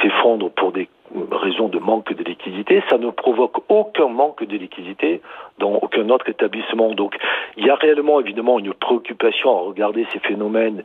s'effondre 0.01 0.49
pour 0.51 0.73
des 0.73 0.89
raisons 1.31 1.69
de 1.69 1.79
manque 1.79 2.13
de 2.13 2.23
liquidité, 2.23 2.83
ça 2.89 2.97
ne 2.97 3.09
provoque 3.11 3.57
aucun 3.69 4.07
manque 4.07 4.43
de 4.43 4.57
liquidité 4.57 5.21
dans 5.57 5.75
aucun 5.75 6.09
autre 6.09 6.27
établissement. 6.27 6.91
Donc, 6.93 7.15
il 7.55 7.65
y 7.65 7.69
a 7.69 7.75
réellement 7.75 8.19
évidemment 8.19 8.59
une 8.59 8.73
préoccupation 8.73 9.57
à 9.57 9.61
regarder 9.61 10.05
ces 10.11 10.19
phénomènes 10.19 10.83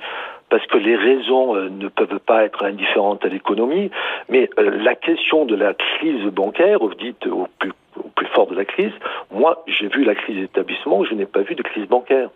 parce 0.49 0.65
que 0.67 0.79
les 0.79 0.95
raisons 0.95 1.57
euh, 1.57 1.69
ne 1.69 1.89
peuvent 1.89 2.21
pas 2.21 2.45
être 2.45 2.65
indifférentes 2.65 3.25
à 3.25 3.29
l'économie, 3.29 3.91
mais 4.29 4.49
euh, 4.59 4.71
la 4.83 4.95
question 4.95 5.45
de 5.45 5.56
la 5.57 5.75
crise 5.75 6.25
bancaire, 6.27 6.79
dites 6.99 7.27
au 7.27 7.49
plus, 7.59 7.73
au 7.97 8.09
plus 8.15 8.27
fort 8.29 8.47
de 8.47 8.55
la 8.55 8.65
crise, 8.65 8.93
moi 9.31 9.65
j'ai 9.67 9.89
vu 9.89 10.05
la 10.05 10.15
crise 10.15 10.37
d'établissement, 10.37 11.05
je 11.05 11.15
n'ai 11.15 11.27
pas 11.27 11.41
vu 11.41 11.55
de 11.55 11.63
crise 11.63 11.87
bancaire. 11.87 12.31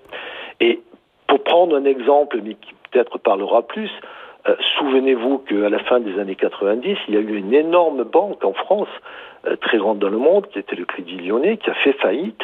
Et 0.61 0.81
pour 1.27 1.43
prendre 1.45 1.77
un 1.77 1.85
exemple, 1.85 2.41
mais 2.43 2.55
qui 2.55 2.75
peut-être 2.91 3.19
parlera 3.19 3.63
plus, 3.63 3.91
euh, 4.49 4.57
souvenez-vous 4.79 5.39
qu'à 5.39 5.69
la 5.69 5.79
fin 5.81 6.01
des 6.01 6.19
années 6.19 6.35
90, 6.35 6.97
il 7.09 7.15
y 7.15 7.17
a 7.17 7.21
eu 7.21 7.37
une 7.37 7.53
énorme 7.53 8.05
banque 8.05 8.45
en 8.45 8.53
France, 8.53 8.89
euh, 9.47 9.57
très 9.57 9.79
grande 9.79 9.99
dans 9.99 10.09
le 10.09 10.19
monde, 10.19 10.47
qui 10.49 10.59
était 10.59 10.77
le 10.77 10.85
Crédit 10.85 11.17
Lyonnais, 11.17 11.59
qui 11.59 11.71
a 11.71 11.75
fait 11.75 11.93
faillite. 11.93 12.43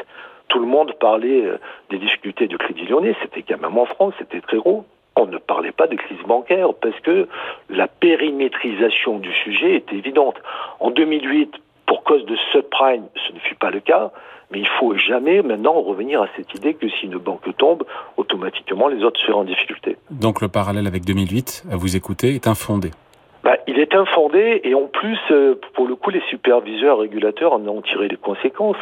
Tout 0.48 0.58
le 0.58 0.66
monde 0.66 0.92
parlait 1.00 1.44
euh, 1.44 1.58
des 1.90 1.98
difficultés 1.98 2.46
du 2.46 2.58
Crédit 2.58 2.84
Lyonnais, 2.86 3.14
c'était 3.22 3.42
quand 3.42 3.60
même 3.60 3.78
en 3.78 3.86
France, 3.86 4.14
c'était 4.18 4.40
très 4.40 4.58
gros. 4.58 4.84
On 5.16 5.26
ne 5.26 5.38
parlait 5.38 5.72
pas 5.72 5.86
de 5.86 5.96
crise 5.96 6.22
bancaire 6.26 6.68
parce 6.80 6.98
que 7.00 7.28
la 7.70 7.88
périmétrisation 7.88 9.18
du 9.18 9.32
sujet 9.32 9.76
était 9.76 9.96
évidente. 9.96 10.36
En 10.78 10.90
2008, 10.90 11.52
pour 11.86 12.04
cause 12.04 12.24
de 12.26 12.36
subprime, 12.52 13.04
ce 13.26 13.32
ne 13.32 13.38
fut 13.38 13.54
pas 13.54 13.70
le 13.70 13.80
cas. 13.80 14.12
Mais 14.52 14.60
il 14.60 14.68
faut 14.78 14.96
jamais 14.96 15.42
maintenant 15.42 15.80
revenir 15.80 16.22
à 16.22 16.28
cette 16.36 16.54
idée 16.54 16.74
que 16.74 16.88
si 16.88 17.06
une 17.06 17.18
banque 17.18 17.56
tombe, 17.56 17.84
automatiquement 18.16 18.86
les 18.86 19.02
autres 19.02 19.20
seront 19.20 19.40
en 19.40 19.44
difficulté. 19.44 19.96
Donc 20.10 20.40
le 20.40 20.48
parallèle 20.48 20.86
avec 20.86 21.04
2008, 21.04 21.64
à 21.72 21.76
vous 21.76 21.96
écouter, 21.96 22.34
est 22.34 22.46
infondé. 22.46 22.90
Bah, 23.46 23.58
il 23.68 23.78
est 23.78 23.94
infondé 23.94 24.60
et 24.64 24.74
en 24.74 24.88
plus, 24.88 25.20
euh, 25.30 25.54
pour 25.74 25.86
le 25.86 25.94
coup, 25.94 26.10
les 26.10 26.22
superviseurs 26.30 26.98
régulateurs 26.98 27.52
en 27.52 27.64
ont 27.68 27.80
tiré 27.80 28.08
les 28.08 28.16
conséquences. 28.16 28.76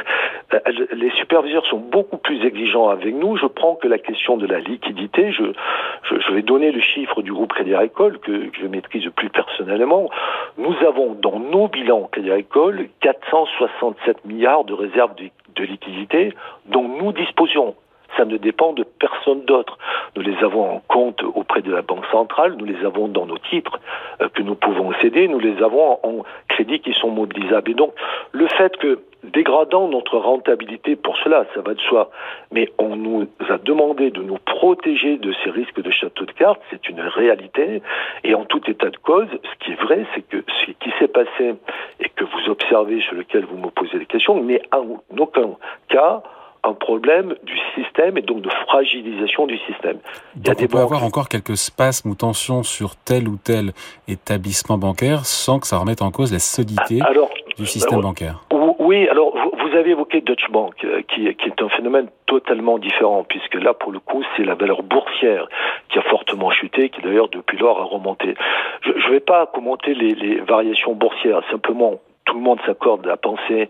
Euh, 0.55 0.59
les 0.93 1.11
superviseurs 1.11 1.67
sont 1.67 1.81
beaucoup 1.81 2.17
plus 2.17 2.43
exigeants 2.47 2.89
avec 2.89 3.15
nous. 3.15 3.37
Je 3.37 3.45
prends 3.45 3.75
que 3.75 3.87
la 3.89 3.99
question 3.99 4.39
de 4.39 4.47
la 4.47 4.61
liquidité. 4.61 5.33
Je, 5.33 6.33
vais 6.33 6.41
donner 6.41 6.73
le 6.73 6.81
chiffre 6.81 7.21
du 7.21 7.31
groupe 7.31 7.53
Crédit 7.53 7.75
Agricole 7.75 8.19
que, 8.21 8.49
que, 8.49 8.59
je 8.59 8.67
maîtrise 8.67 9.07
plus 9.15 9.29
personnellement. 9.29 10.09
Nous 10.57 10.75
avons 10.89 11.13
dans 11.13 11.39
nos 11.39 11.69
bilans 11.69 12.09
Crédit 12.11 12.31
Agricole 12.31 12.89
467 13.01 14.25
milliards 14.25 14.65
de 14.65 14.73
réserves 14.73 15.15
de 15.17 15.25
de 15.57 15.65
liquidité 15.65 16.33
dont 16.67 16.89
nous 16.89 17.13
disposions. 17.13 17.75
Ça 18.17 18.25
ne 18.25 18.37
dépend 18.37 18.73
de 18.73 18.85
personne 18.85 19.45
d'autre. 19.45 19.79
Nous 20.17 20.23
les 20.23 20.37
avons 20.45 20.77
en 20.77 20.83
compte 20.89 21.23
auprès 21.23 21.63
de 21.63 21.73
la 21.73 21.83
Banque 21.83 22.07
centrale, 22.07 22.55
nous 22.59 22.65
les 22.65 22.85
avons 22.85 23.09
dans 23.09 23.27
nos 23.27 23.39
titres 23.39 23.81
euh, 24.21 24.29
que 24.29 24.43
nous 24.43 24.55
pouvons 24.55 24.93
céder, 25.01 25.29
nous 25.29 25.41
les 25.41 25.63
avons 25.63 25.99
en 26.03 26.25
crédits 26.49 26.81
qui 26.81 26.93
sont 26.93 27.11
mobilisables. 27.11 27.71
Et 27.71 27.75
donc, 27.75 27.93
le 28.33 28.47
fait 28.49 28.77
que, 28.77 29.01
dégradant 29.25 29.89
notre 29.89 30.19
rentabilité 30.19 30.97
pour 30.97 31.17
cela, 31.17 31.47
ça 31.55 31.63
va 31.63 31.75
de 31.75 31.81
soi, 31.81 32.11
mais 32.53 32.69
on 32.79 32.97
nous 32.97 33.27
a 33.49 33.59
demandé 33.59 34.11
de 34.11 34.23
nous 34.23 34.39
protéger 34.39 35.17
de 35.17 35.33
ces 35.43 35.51
risques 35.51 35.81
de 35.81 35.91
château 35.91 36.25
de 36.27 36.33
cartes, 36.33 36.61
c'est 36.71 36.89
une 36.89 37.01
réalité. 37.01 37.83
Et 38.23 38.35
en 38.35 38.45
tout 38.45 38.61
état 38.71 38.91
de 38.91 38.97
cause, 38.99 39.29
ce 39.31 39.65
qui 39.65 39.73
est 39.73 39.83
vrai, 39.83 40.05
c'est 40.15 40.23
que 40.29 40.45
ce 40.49 40.71
qui 40.73 40.91
s'est 40.99 41.09
passé 41.09 41.55
et 42.01 42.09
que 42.11 42.25
vous 42.25 42.51
observez, 42.51 43.01
sur 43.01 43.15
lequel 43.15 43.45
vous 43.47 43.59
me 43.59 43.71
posez 43.71 43.99
des 43.99 44.07
questions, 44.07 44.43
n'est 44.43 44.63
en 44.73 45.03
aucun 45.19 45.51
cas 45.89 46.23
un 46.65 46.73
problème 46.73 47.35
du 47.43 47.59
système 47.75 48.17
et 48.19 48.23
donc 48.23 48.41
de 48.41 48.51
fragilisation 48.67 49.47
du 49.47 49.59
système. 49.59 49.99
Il 50.37 50.47
y 50.47 50.51
a 50.51 50.55
des 50.55 50.65
on 50.65 50.69
peut 50.69 50.79
avoir 50.79 51.05
encore 51.05 51.29
quelques 51.29 51.57
spasmes 51.57 52.11
ou 52.11 52.15
tensions 52.15 52.63
sur 52.63 52.97
tel 52.97 53.29
ou 53.29 53.37
tel 53.37 53.73
établissement 54.09 54.79
bancaire 54.79 55.25
sans 55.25 55.61
que 55.61 55.67
ça 55.67 55.79
remette 55.79 56.03
en 56.03 56.11
cause 56.11 56.33
la 56.33 56.39
solidité 56.39 57.01
ah, 57.03 57.11
du 57.57 57.67
système 57.67 58.01
bancaire. 58.01 58.41
Oui, 58.79 59.09
alors 59.09 59.35
vous 59.35 59.77
avez 59.77 59.91
évoqué 59.91 60.21
Deutsche 60.21 60.51
Bank, 60.51 60.75
euh, 60.85 61.03
qui, 61.09 61.33
qui, 61.37 61.49
est 61.49 61.63
un 61.63 61.69
phénomène 61.71 62.09
totalement 62.27 62.79
différent, 62.79 63.25
puisque 63.27 63.55
là, 63.55 63.73
pour 63.73 63.93
le 63.93 63.99
coup, 63.99 64.23
c'est 64.37 64.45
la 64.45 64.55
valeur 64.55 64.83
boursière 64.83 65.49
qui 65.89 65.99
a 65.99 66.03
fortement 66.03 66.51
chuté, 66.51 66.91
qui 66.91 67.01
d'ailleurs 67.01 67.29
depuis 67.29 67.57
lors 67.57 67.81
a 67.81 67.85
remonté. 67.85 68.35
Je 68.83 68.91
ne 68.91 69.11
vais 69.11 69.21
pas 69.21 69.47
commenter 69.47 69.95
les, 69.95 70.15
les 70.15 70.37
variations 70.41 70.95
boursières, 70.95 71.43
simplement 71.51 72.01
tout 72.25 72.35
le 72.35 72.41
monde 72.41 72.61
s'accorde 72.67 73.07
à 73.09 73.17
penser 73.17 73.69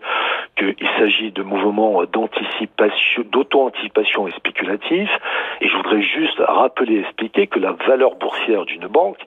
qu'il 0.57 0.87
s'agit 0.97 1.31
de 1.31 1.43
mouvements 1.43 2.03
d'anticipation, 2.05 3.23
d'auto-anticipation 3.31 4.27
et 4.27 4.31
spéculatifs. 4.31 5.19
Et 5.61 5.67
je 5.67 5.75
voudrais 5.75 6.01
juste 6.01 6.39
rappeler 6.39 6.95
et 6.95 6.99
expliquer 7.01 7.47
que 7.47 7.59
la 7.59 7.71
valeur 7.71 8.15
boursière 8.15 8.65
d'une 8.65 8.87
banque, 8.87 9.19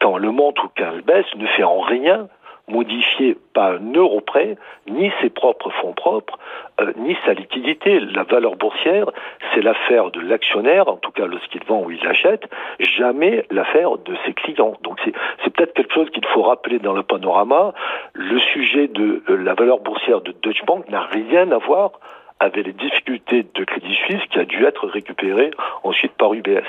quand 0.00 0.16
elle 0.18 0.30
monte 0.30 0.62
ou 0.62 0.68
quand 0.76 0.90
elle 0.92 1.02
baisse, 1.02 1.26
ne 1.36 1.46
fait 1.46 1.62
en 1.62 1.80
rien 1.80 2.28
modifier 2.68 3.36
pas 3.54 3.72
un 3.72 3.92
euro 3.94 4.20
près, 4.20 4.56
ni 4.88 5.10
ses 5.20 5.30
propres 5.30 5.70
fonds 5.70 5.92
propres, 5.92 6.38
euh, 6.80 6.92
ni 6.96 7.16
sa 7.24 7.32
liquidité. 7.32 8.00
La 8.00 8.24
valeur 8.24 8.56
boursière, 8.56 9.10
c'est 9.52 9.62
l'affaire 9.62 10.10
de 10.10 10.20
l'actionnaire, 10.20 10.88
en 10.88 10.96
tout 10.96 11.12
cas 11.12 11.26
lorsqu'il 11.26 11.64
vend 11.64 11.82
ou 11.82 11.90
il 11.90 12.06
achète, 12.06 12.48
jamais 12.80 13.44
l'affaire 13.50 13.98
de 13.98 14.14
ses 14.24 14.32
clients. 14.32 14.76
Donc 14.82 15.00
c'est 15.04 15.50
peut-être 15.50 15.74
quelque 15.74 15.94
chose 15.94 16.10
qu'il 16.10 16.26
faut 16.26 16.42
rappeler 16.42 16.78
dans 16.78 16.92
le 16.92 17.02
panorama. 17.02 17.72
Le 18.14 18.38
sujet 18.38 18.88
de 18.88 19.22
euh, 19.28 19.36
la 19.36 19.54
valeur 19.54 19.80
boursière 19.80 20.20
de 20.20 20.32
Deutsche 20.42 20.64
Bank 20.64 20.88
n'a 20.88 21.02
rien 21.02 21.50
à 21.52 21.58
voir 21.58 21.92
avec 22.40 22.66
les 22.66 22.72
difficultés 22.72 23.46
de 23.54 23.64
Crédit 23.64 23.94
Suisse 23.94 24.22
qui 24.30 24.38
a 24.38 24.44
dû 24.44 24.64
être 24.64 24.86
récupéré 24.86 25.50
ensuite 25.84 26.12
par 26.12 26.34
UBS. 26.34 26.66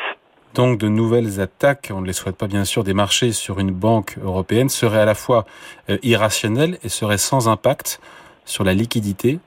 Donc 0.57 0.79
de 0.79 0.87
nouvelles 0.87 1.39
attaques, 1.39 1.91
on 1.93 2.01
ne 2.01 2.07
les 2.07 2.13
souhaite 2.13 2.35
pas 2.35 2.47
bien 2.47 2.65
sûr, 2.65 2.83
des 2.83 2.95
marchés 2.95 3.31
sur 3.31 3.59
une 3.59 3.69
banque 3.69 4.17
européenne 4.23 4.69
seraient 4.69 5.01
à 5.01 5.05
la 5.05 5.13
fois 5.13 5.45
euh, 5.91 5.97
irrationnelles 6.01 6.79
et 6.83 6.89
seraient 6.89 7.19
sans 7.19 7.47
impact 7.47 7.99
sur 8.43 8.63
la 8.63 8.73
liquidité 8.73 9.37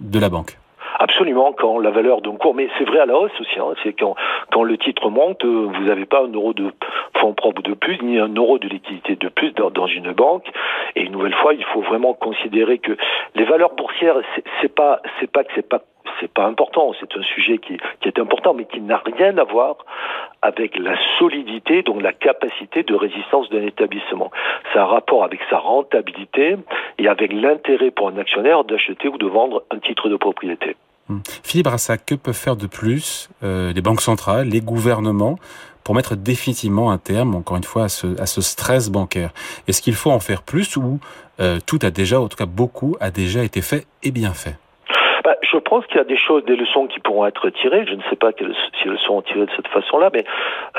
de 0.00 0.18
la 0.18 0.28
banque. 0.28 0.58
Absolument, 0.98 1.52
quand 1.52 1.78
la 1.78 1.90
valeur 1.90 2.20
d'un 2.20 2.32
cours, 2.32 2.56
mais 2.56 2.68
c'est 2.78 2.84
vrai 2.84 2.98
à 2.98 3.06
la 3.06 3.16
hausse 3.16 3.38
aussi, 3.40 3.60
hein, 3.60 3.74
c'est 3.84 3.92
quand, 3.92 4.16
le 4.64 4.76
titre 4.76 5.08
monte, 5.08 5.44
euh, 5.44 5.68
vous 5.72 5.84
n'avez 5.84 6.04
pas 6.04 6.24
un 6.24 6.32
euro 6.32 6.52
de 6.52 6.72
fonds 7.20 7.34
propres 7.34 7.62
de 7.62 7.74
plus, 7.74 8.02
ni 8.02 8.18
un 8.18 8.34
euro 8.34 8.58
de 8.58 8.66
liquidité 8.66 9.14
de 9.14 9.28
plus 9.28 9.52
dans, 9.52 9.86
une 9.86 10.10
banque. 10.12 10.46
Et 10.96 11.02
une 11.02 11.12
nouvelle 11.12 11.34
fois, 11.34 11.54
il 11.54 11.64
faut 11.66 11.82
vraiment 11.82 12.14
considérer 12.14 12.78
que 12.78 12.96
les 13.36 13.44
valeurs 13.44 13.74
boursières, 13.76 14.16
c'est 14.60 14.74
pas, 14.74 15.00
c'est 15.20 15.30
pas 15.30 15.44
que 15.44 15.50
c'est 15.54 15.68
pas 15.68 15.82
c'est 16.20 16.32
pas 16.32 16.46
important, 16.46 16.92
c'est 17.00 17.16
un 17.16 17.22
sujet 17.22 17.58
qui, 17.58 17.78
est 18.04 18.18
important, 18.18 18.54
mais 18.54 18.64
qui 18.64 18.80
n'a 18.80 19.02
rien 19.04 19.36
à 19.38 19.44
voir 19.44 19.76
avec 20.42 20.76
la 20.78 20.96
solidité, 21.18 21.82
donc 21.82 22.02
la 22.02 22.12
capacité 22.12 22.82
de 22.82 22.94
résistance 22.94 23.48
d'un 23.50 23.62
établissement. 23.62 24.30
C'est 24.72 24.78
un 24.78 24.84
rapport 24.84 25.24
avec 25.24 25.40
sa 25.50 25.58
rentabilité 25.58 26.56
et 26.98 27.08
avec 27.08 27.32
l'intérêt 27.32 27.90
pour 27.90 28.08
un 28.08 28.18
actionnaire 28.18 28.64
d'acheter 28.64 29.08
ou 29.08 29.18
de 29.18 29.26
vendre 29.26 29.64
un 29.70 29.78
titre 29.78 30.08
de 30.08 30.16
propriété. 30.16 30.76
Hmm. 31.08 31.20
Philippe 31.44 31.66
Brassac, 31.66 32.04
que 32.04 32.14
peuvent 32.14 32.34
faire 32.34 32.56
de 32.56 32.66
plus 32.66 33.28
euh, 33.42 33.72
les 33.72 33.80
banques 33.80 34.00
centrales, 34.00 34.48
les 34.48 34.60
gouvernements 34.60 35.38
pour 35.84 35.94
mettre 35.94 36.16
définitivement 36.16 36.90
un 36.90 36.98
terme, 36.98 37.36
encore 37.36 37.56
une 37.56 37.62
fois, 37.62 37.84
à 37.84 37.88
ce, 37.88 38.40
stress 38.40 38.90
bancaire? 38.90 39.30
Est-ce 39.68 39.80
qu'il 39.80 39.94
faut 39.94 40.10
en 40.10 40.18
faire 40.18 40.42
plus 40.42 40.76
ou 40.76 40.98
euh, 41.38 41.60
tout 41.64 41.78
a 41.82 41.92
déjà, 41.92 42.20
en 42.20 42.26
tout 42.26 42.36
cas 42.36 42.46
beaucoup, 42.46 42.96
a 42.98 43.12
déjà 43.12 43.44
été 43.44 43.62
fait 43.62 43.86
et 44.02 44.10
bien 44.10 44.34
fait? 44.34 44.56
Je 45.50 45.58
pense 45.58 45.86
qu'il 45.86 45.96
y 45.96 46.00
a 46.00 46.04
des 46.04 46.16
choses, 46.16 46.44
des 46.44 46.56
leçons 46.56 46.86
qui 46.86 47.00
pourront 47.00 47.26
être 47.26 47.50
tirées. 47.50 47.84
Je 47.86 47.94
ne 47.94 48.02
sais 48.10 48.16
pas 48.16 48.32
si 48.32 48.44
elles 48.88 48.98
sont 48.98 49.22
tirées 49.22 49.46
de 49.46 49.50
cette 49.56 49.68
façon-là, 49.68 50.10
mais 50.12 50.24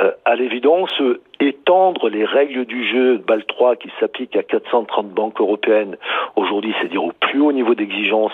euh, 0.02 0.12
à 0.26 0.36
l'évidence, 0.36 0.92
étendre 1.40 2.10
les 2.10 2.26
règles 2.26 2.66
du 2.66 2.88
jeu 2.88 3.18
de 3.18 3.24
BAL 3.24 3.46
3 3.46 3.76
qui 3.76 3.90
s'appliquent 4.00 4.36
à 4.36 4.44
430 4.44 5.10
banques 5.10 5.40
européennes 5.40 5.98
aujourd'hui, 6.36 6.74
c'est-à-dire 6.80 7.04
au 7.04 7.12
plus 7.12 7.42
haut 7.42 7.52
niveau 7.52 7.76
d'exigence, 7.76 8.34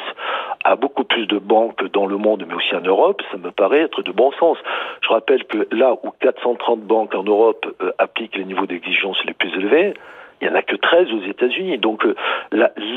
à 0.64 0.76
beaucoup 0.76 1.04
plus 1.04 1.26
de 1.26 1.38
banques 1.38 1.84
dans 1.92 2.06
le 2.06 2.18
monde, 2.18 2.46
mais 2.48 2.56
aussi 2.56 2.76
en 2.76 2.82
Europe, 2.82 3.22
ça 3.32 3.38
me 3.38 3.52
paraît 3.52 3.82
être 3.82 4.02
de 4.02 4.12
bon 4.12 4.32
sens. 4.34 4.58
Je 5.02 5.10
rappelle 5.10 5.44
que 5.46 5.68
là 5.72 5.96
où 6.04 6.12
430 6.22 6.82
banques 6.82 7.16
en 7.16 7.24
Europe 7.24 7.66
euh, 7.82 7.92
appliquent 7.98 8.38
les 8.38 8.46
niveaux 8.46 8.66
d'exigence 8.66 9.18
les 9.26 9.34
plus 9.34 9.50
élevés, 9.56 9.94
il 10.42 10.48
n'y 10.48 10.54
en 10.54 10.58
a 10.58 10.62
que 10.62 10.76
13 10.76 11.08
aux 11.14 11.24
États-Unis. 11.30 11.78
Donc 11.78 12.06
euh, 12.06 12.16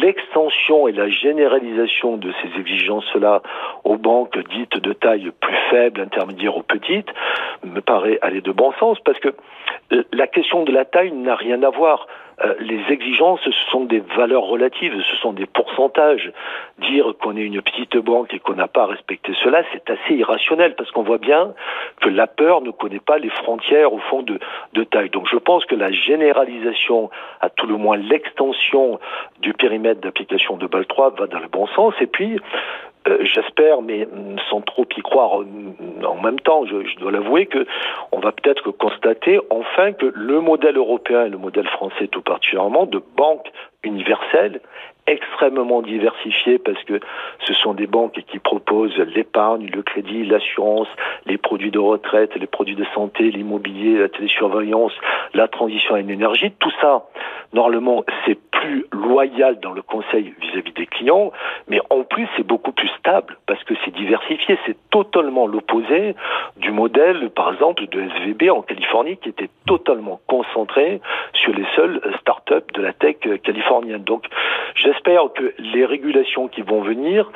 l'extension 0.00 0.88
et 0.88 0.92
la 0.92 1.08
généralisation 1.08 2.16
de 2.16 2.32
ces 2.42 2.60
exigences-là 2.60 3.42
aux 3.84 3.96
banques 3.96 4.38
dites 4.50 4.78
de 4.78 4.92
taille 4.92 5.30
plus 5.40 5.56
faible, 5.70 6.00
intermédiaire 6.00 6.56
ou 6.56 6.62
petite, 6.62 7.08
me 7.64 7.80
paraît 7.80 8.18
aller 8.22 8.40
de 8.40 8.52
bon 8.52 8.72
sens 8.78 8.98
parce 9.00 9.18
que 9.18 9.28
euh, 9.92 10.02
la 10.12 10.26
question 10.26 10.64
de 10.64 10.72
la 10.72 10.84
taille 10.84 11.12
n'a 11.12 11.36
rien 11.36 11.62
à 11.62 11.70
voir. 11.70 12.06
Euh, 12.44 12.54
les 12.60 12.80
exigences, 12.90 13.40
ce 13.44 13.50
sont 13.70 13.84
des 13.84 14.00
valeurs 14.00 14.42
relatives, 14.42 14.94
ce 15.02 15.16
sont 15.16 15.32
des 15.32 15.46
pourcentages. 15.46 16.32
Dire 16.78 17.14
qu'on 17.20 17.36
est 17.36 17.42
une 17.42 17.62
petite 17.62 17.96
banque 17.96 18.34
et 18.34 18.38
qu'on 18.38 18.54
n'a 18.54 18.68
pas 18.68 18.86
respecté 18.86 19.32
cela, 19.42 19.62
c'est 19.72 19.88
assez 19.88 20.14
irrationnel 20.14 20.74
parce 20.76 20.90
qu'on 20.90 21.02
voit 21.02 21.18
bien 21.18 21.54
que 22.02 22.10
la 22.10 22.26
peur 22.26 22.60
ne 22.60 22.70
connaît 22.70 23.00
pas 23.00 23.18
les 23.18 23.30
frontières 23.30 23.92
au 23.92 23.98
fond 23.98 24.22
de, 24.22 24.38
de 24.74 24.84
taille. 24.84 25.10
Donc 25.10 25.26
je 25.30 25.38
pense 25.38 25.64
que 25.64 25.74
la 25.74 25.90
généralisation, 25.90 27.10
à 27.40 27.48
tout 27.48 27.66
le 27.66 27.76
moins 27.76 27.96
l'extension 27.96 29.00
du 29.40 29.54
périmètre 29.54 30.00
d'application 30.02 30.56
de 30.56 30.66
BAL 30.66 30.86
3 30.86 31.10
va 31.10 31.26
dans 31.26 31.40
le 31.40 31.48
bon 31.48 31.66
sens. 31.68 31.94
Et 32.00 32.06
puis, 32.06 32.38
euh, 33.08 33.18
j'espère, 33.22 33.82
mais 33.82 34.08
sans 34.50 34.60
trop 34.60 34.86
y 34.96 35.02
croire 35.02 35.40
en 36.04 36.22
même 36.22 36.40
temps, 36.40 36.64
je, 36.66 36.96
dois 36.98 37.12
l'avouer 37.12 37.46
que 37.46 37.66
on 38.12 38.20
va 38.20 38.32
peut-être 38.32 38.70
constater 38.70 39.40
enfin 39.50 39.92
que 39.92 40.06
le 40.14 40.40
modèle 40.40 40.76
européen 40.76 41.26
et 41.26 41.28
le 41.28 41.38
modèle 41.38 41.66
français 41.68 42.08
tout 42.08 42.22
particulièrement 42.22 42.86
de 42.86 43.02
banque 43.16 43.50
universelle 43.82 44.60
extrêmement 45.06 45.82
diversifiées 45.82 46.58
parce 46.58 46.82
que 46.84 47.00
ce 47.46 47.54
sont 47.54 47.74
des 47.74 47.86
banques 47.86 48.20
qui 48.26 48.38
proposent 48.38 48.96
l'épargne, 48.98 49.68
le 49.72 49.82
crédit, 49.82 50.24
l'assurance, 50.24 50.88
les 51.26 51.38
produits 51.38 51.70
de 51.70 51.78
retraite, 51.78 52.34
les 52.36 52.46
produits 52.46 52.74
de 52.74 52.84
santé, 52.94 53.30
l'immobilier, 53.30 53.98
la 53.98 54.08
télésurveillance, 54.08 54.92
la 55.34 55.48
transition 55.48 55.94
à 55.94 56.00
l'énergie. 56.00 56.50
Tout 56.58 56.72
ça, 56.80 57.06
normalement, 57.52 58.04
c'est 58.24 58.38
plus 58.50 58.86
loyal 58.90 59.60
dans 59.60 59.72
le 59.72 59.82
conseil 59.82 60.34
vis-à-vis 60.40 60.72
des 60.72 60.86
clients, 60.86 61.32
mais 61.68 61.80
en 61.90 62.02
plus, 62.02 62.26
c'est 62.36 62.46
beaucoup 62.46 62.72
plus 62.72 62.88
stable 62.98 63.36
parce 63.46 63.62
que 63.64 63.74
c'est 63.84 63.94
diversifié. 63.94 64.58
C'est 64.66 64.76
totalement 64.90 65.46
l'opposé 65.46 66.14
du 66.56 66.72
modèle, 66.72 67.30
par 67.30 67.52
exemple, 67.52 67.86
de 67.86 68.00
SVB 68.00 68.50
en 68.50 68.62
Californie 68.62 69.18
qui 69.18 69.28
était 69.28 69.50
totalement 69.66 70.20
concentré 70.26 71.00
sur 71.34 71.52
les 71.52 71.66
seules 71.76 72.00
startups 72.20 72.72
de 72.74 72.82
la 72.82 72.92
tech 72.92 73.16
californienne. 73.42 74.02
Donc, 74.02 74.24
j'espère 74.74 74.95
que 75.34 75.54
les 75.58 75.84
régulations 75.84 76.48
qui 76.48 76.62
vont 76.62 76.80
venir, 76.80 77.30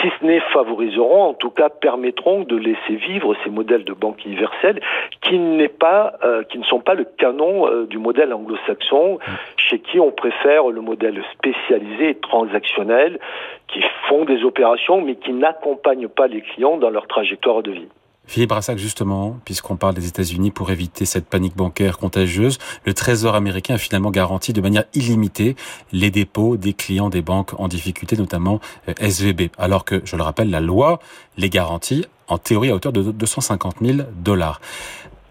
si 0.00 0.08
ce 0.20 0.24
n'est 0.24 0.40
favoriseront, 0.52 1.24
en 1.24 1.34
tout 1.34 1.50
cas 1.50 1.68
permettront 1.68 2.42
de 2.42 2.56
laisser 2.56 2.94
vivre 2.94 3.34
ces 3.42 3.50
modèles 3.50 3.84
de 3.84 3.92
banque 3.92 4.24
universelle 4.24 4.80
qui 5.22 5.36
euh, 5.36 6.42
ne 6.54 6.64
sont 6.64 6.80
pas 6.80 6.94
le 6.94 7.04
canon 7.04 7.66
euh, 7.66 7.86
du 7.86 7.98
modèle 7.98 8.32
anglo-saxon, 8.32 9.18
chez 9.56 9.80
qui 9.80 9.98
on 9.98 10.10
préfère 10.10 10.68
le 10.68 10.80
modèle 10.80 11.22
spécialisé 11.32 12.10
et 12.10 12.14
transactionnel, 12.14 13.18
qui 13.66 13.82
font 14.08 14.24
des 14.24 14.44
opérations 14.44 15.00
mais 15.00 15.16
qui 15.16 15.32
n'accompagnent 15.32 16.08
pas 16.08 16.28
les 16.28 16.42
clients 16.42 16.76
dans 16.76 16.90
leur 16.90 17.06
trajectoire 17.06 17.62
de 17.62 17.72
vie. 17.72 17.88
Philippe 18.28 18.50
Brassac, 18.50 18.76
justement, 18.76 19.38
puisqu'on 19.46 19.76
parle 19.76 19.94
des 19.94 20.06
États-Unis 20.06 20.50
pour 20.50 20.70
éviter 20.70 21.06
cette 21.06 21.24
panique 21.24 21.56
bancaire 21.56 21.96
contagieuse, 21.96 22.58
le 22.84 22.92
Trésor 22.92 23.34
américain 23.34 23.74
a 23.74 23.78
finalement 23.78 24.10
garanti 24.10 24.52
de 24.52 24.60
manière 24.60 24.84
illimitée 24.92 25.56
les 25.92 26.10
dépôts 26.10 26.58
des 26.58 26.74
clients 26.74 27.08
des 27.08 27.22
banques 27.22 27.58
en 27.58 27.68
difficulté, 27.68 28.18
notamment 28.18 28.60
euh, 28.88 28.92
SVB. 29.00 29.50
Alors 29.56 29.86
que, 29.86 30.02
je 30.04 30.14
le 30.14 30.22
rappelle, 30.22 30.50
la 30.50 30.60
loi 30.60 31.00
les 31.38 31.48
garantit 31.48 32.04
en 32.28 32.36
théorie 32.36 32.70
à 32.70 32.74
hauteur 32.74 32.92
de 32.92 33.02
250 33.02 33.76
000 33.80 33.98
dollars. 34.22 34.60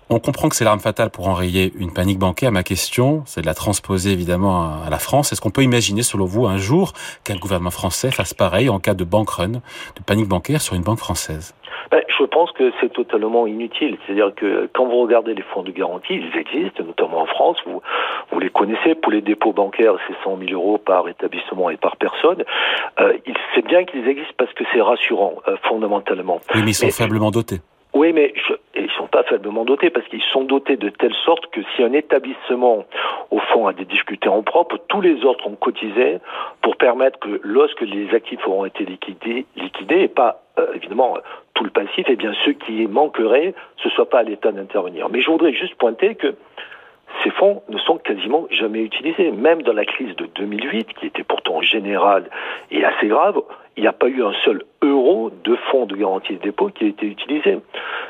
On 0.09 0.19
comprend 0.19 0.47
que 0.47 0.55
c'est 0.55 0.63
l'arme 0.63 0.79
fatale 0.79 1.09
pour 1.09 1.27
enrayer 1.27 1.73
une 1.77 1.91
panique 1.91 2.17
bancaire. 2.17 2.49
Ma 2.53 2.63
question, 2.63 3.23
c'est 3.25 3.41
de 3.41 3.45
la 3.45 3.53
transposer 3.53 4.11
évidemment 4.11 4.81
à 4.85 4.89
la 4.89 4.99
France. 4.99 5.33
Est-ce 5.33 5.41
qu'on 5.41 5.49
peut 5.49 5.63
imaginer, 5.63 6.01
selon 6.01 6.23
vous, 6.23 6.47
un 6.47 6.57
jour 6.57 6.93
qu'un 7.25 7.35
gouvernement 7.35 7.71
français 7.71 8.09
fasse 8.11 8.33
pareil 8.33 8.69
en 8.69 8.79
cas 8.79 8.93
de 8.93 9.03
bank 9.03 9.29
run, 9.29 9.51
de 9.51 10.03
panique 10.05 10.29
bancaire 10.29 10.61
sur 10.61 10.75
une 10.75 10.81
banque 10.81 10.99
française? 10.99 11.53
Ben, 11.91 12.01
je 12.07 12.23
pense 12.23 12.51
que 12.53 12.71
c'est 12.79 12.91
totalement 12.93 13.47
inutile. 13.47 13.97
C'est-à-dire 14.05 14.33
que 14.33 14.69
quand 14.73 14.85
vous 14.85 15.01
regardez 15.01 15.33
les 15.33 15.41
fonds 15.41 15.63
de 15.63 15.71
garantie, 15.71 16.21
ils 16.21 16.39
existent, 16.39 16.83
notamment 16.85 17.23
en 17.23 17.25
France, 17.25 17.57
vous, 17.65 17.81
vous 18.31 18.39
les 18.39 18.49
connaissez, 18.49 18.95
pour 18.95 19.11
les 19.11 19.21
dépôts 19.21 19.51
bancaires, 19.51 19.95
c'est 20.07 20.15
100 20.23 20.37
000 20.37 20.51
euros 20.51 20.77
par 20.77 21.09
établissement 21.09 21.69
et 21.69 21.75
par 21.77 21.97
personne. 21.97 22.43
Euh, 23.01 23.13
c'est 23.55 23.65
bien 23.65 23.83
qu'ils 23.83 24.07
existent 24.07 24.35
parce 24.37 24.53
que 24.53 24.63
c'est 24.73 24.81
rassurant, 24.81 25.35
euh, 25.49 25.57
fondamentalement. 25.67 26.39
Oui, 26.55 26.61
mais 26.63 26.71
ils 26.71 26.75
sont 26.75 26.91
faiblement 26.91 27.31
dotés. 27.31 27.59
Oui, 27.97 28.13
mais 28.13 28.31
je, 28.35 28.53
ils 28.79 28.91
sont 28.91 29.07
pas 29.07 29.23
faiblement 29.23 29.65
dotés 29.65 29.89
parce 29.89 30.07
qu'ils 30.07 30.21
sont 30.21 30.43
dotés 30.43 30.77
de 30.77 30.89
telle 30.89 31.15
sorte 31.25 31.47
que 31.47 31.61
si 31.75 31.81
un 31.81 31.93
établissement, 31.93 32.85
au 33.31 33.39
fond, 33.39 33.65
a 33.65 33.73
des 33.73 33.85
difficultés 33.85 34.29
en 34.29 34.43
propre, 34.43 34.77
tous 34.87 35.01
les 35.01 35.25
autres 35.25 35.47
ont 35.47 35.55
cotisé 35.55 36.19
pour 36.61 36.75
permettre 36.75 37.17
que 37.17 37.41
lorsque 37.41 37.81
les 37.81 38.13
actifs 38.13 38.47
auront 38.47 38.65
été 38.65 38.85
liquidés, 38.85 39.47
liquidés 39.55 40.01
et 40.01 40.07
pas 40.09 40.43
euh, 40.59 40.67
évidemment 40.75 41.17
tout 41.55 41.63
le 41.63 41.71
passif, 41.71 42.05
eh 42.07 42.15
bien 42.15 42.33
ceux 42.45 42.53
qui 42.53 42.85
manqueraient, 42.85 43.55
ce 43.77 43.89
soit 43.89 44.07
pas 44.07 44.19
à 44.19 44.23
l'État 44.23 44.51
d'intervenir. 44.51 45.09
Mais 45.09 45.21
je 45.21 45.31
voudrais 45.31 45.53
juste 45.53 45.73
pointer 45.73 46.13
que 46.13 46.35
ces 47.23 47.31
fonds 47.31 47.63
ne 47.67 47.79
sont 47.79 47.97
quasiment 47.97 48.45
jamais 48.51 48.81
utilisés. 48.81 49.31
Même 49.31 49.63
dans 49.63 49.73
la 49.73 49.85
crise 49.85 50.15
de 50.17 50.27
2008, 50.35 50.93
qui 50.99 51.07
était 51.07 51.23
pourtant 51.23 51.61
générale 51.61 52.29
et 52.69 52.85
assez 52.85 53.07
grave, 53.07 53.41
il 53.77 53.81
n'y 53.81 53.87
a 53.87 53.93
pas 53.93 54.07
eu 54.07 54.23
un 54.23 54.33
seul 54.43 54.63
euro 54.81 55.29
de 55.43 55.55
fonds 55.71 55.85
de 55.85 55.95
garantie 55.95 56.33
de 56.33 56.41
dépôt 56.41 56.69
qui 56.69 56.85
a 56.85 56.87
été 56.87 57.05
utilisé. 57.05 57.59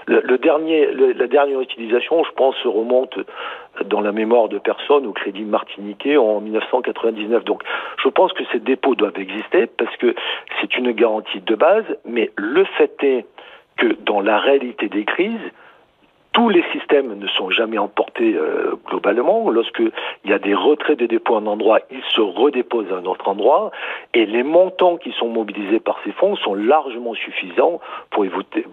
La 0.08 0.21
dernière 0.38 1.62
utilisation, 1.62 2.23
je 2.23 2.32
pense, 2.32 2.56
remonte 2.63 3.19
dans 3.86 3.99
la 3.99 4.13
mémoire 4.13 4.47
de 4.47 4.60
personnes 4.60 5.06
au 5.06 5.12
crédit 5.12 5.43
martiniquais 5.43 6.15
en 6.15 6.39
1999. 6.39 7.43
Donc, 7.43 7.63
je 8.01 8.08
pense 8.08 8.32
que 8.32 8.43
ces 8.51 8.60
dépôts 8.60 8.95
doivent 8.95 9.19
exister 9.19 9.67
parce 9.67 9.95
que 9.97 10.15
c'est 10.62 10.77
une 10.77 10.91
garantie 10.93 11.41
de 11.41 11.56
base, 11.56 11.86
mais 12.06 12.32
le 12.38 12.63
fait 12.77 12.95
est 13.03 13.25
que 13.75 13.88
dans 14.06 14.21
la 14.21 14.39
réalité 14.39 14.88
des 14.88 15.03
crises, 15.03 15.51
tous 16.38 16.50
les 16.50 16.63
systèmes 16.71 17.17
ne 17.17 17.28
sont 17.30 17.50
jamais 17.50 17.80
emportés 17.80 18.36
euh, 18.36 18.76
globalement. 18.86 19.50
Lorsqu'il 19.50 19.91
y 20.23 20.34
a 20.34 20.38
des 20.38 20.54
retraits 20.54 21.00
de 21.00 21.08
dépôts 21.08 21.34
à 21.34 21.39
un 21.39 21.47
endroit, 21.47 21.80
ils 21.89 22.04
se 22.13 22.21
redéposent 22.21 22.93
à 22.93 22.97
un 22.97 23.06
autre 23.06 23.28
endroit. 23.28 23.71
Et 24.13 24.28
les 24.28 24.43
montants 24.43 24.97
qui 24.97 25.12
sont 25.13 25.30
mobilisés 25.30 25.80
par 25.80 26.00
ces 26.06 26.12
fonds 26.12 26.36
sont 26.36 26.54
largement 26.54 27.15
suffisants 27.15 27.82
pour 28.12 28.23
éviter, 28.23 28.67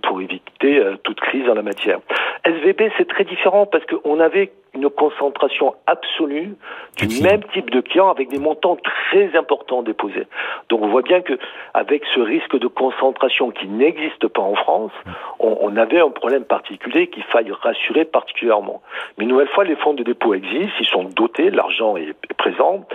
euh, 0.63 0.97
toute 1.05 1.21
crise 1.21 1.49
en 1.49 1.55
la 1.55 1.63
matière. 1.63 2.01
SVB, 2.45 2.91
c'est 2.99 3.09
très 3.09 3.25
différent 3.25 3.65
parce 3.65 3.87
qu'on 3.87 4.21
avait 4.21 4.53
une 4.75 4.91
concentration 4.91 5.75
absolue 5.87 6.55
du 6.97 7.23
même 7.23 7.43
type 7.53 7.71
de 7.71 7.81
clients 7.81 8.11
avec 8.11 8.29
des 8.29 8.39
montants 8.39 8.77
très 8.77 9.37
importants 9.37 9.83
déposés. 9.83 10.27
Donc 10.69 10.83
on 10.83 10.89
voit 10.89 11.03
bien 11.03 11.21
que 11.21 11.39
avec 11.75 12.03
ce 12.15 12.21
risque 12.21 12.59
de 12.59 12.67
concentration 12.67 13.51
qui 13.51 13.67
n'existe 13.69 14.29
pas 14.29 14.43
en 14.43 14.55
France, 14.55 14.93
on, 15.39 15.57
on, 15.61 15.77
avait 15.77 16.01
un 16.01 16.11
problème 16.11 16.45
particulier 16.45 17.09
qu'il 17.09 17.25
faille 17.25 17.51
rassurer 17.53 18.05
particulièrement. 18.05 18.83
Mais 19.17 19.25
une 19.25 19.31
nouvelle 19.31 19.49
fois, 19.49 19.65
les 19.65 19.77
fonds 19.77 19.95
de 19.95 20.03
dépôt 20.03 20.35
existent, 20.35 20.77
ils 20.81 20.87
sont 20.87 21.05
dotés, 21.05 21.51
l'argent 21.51 21.97
est 21.97 22.15
présent. 22.37 22.87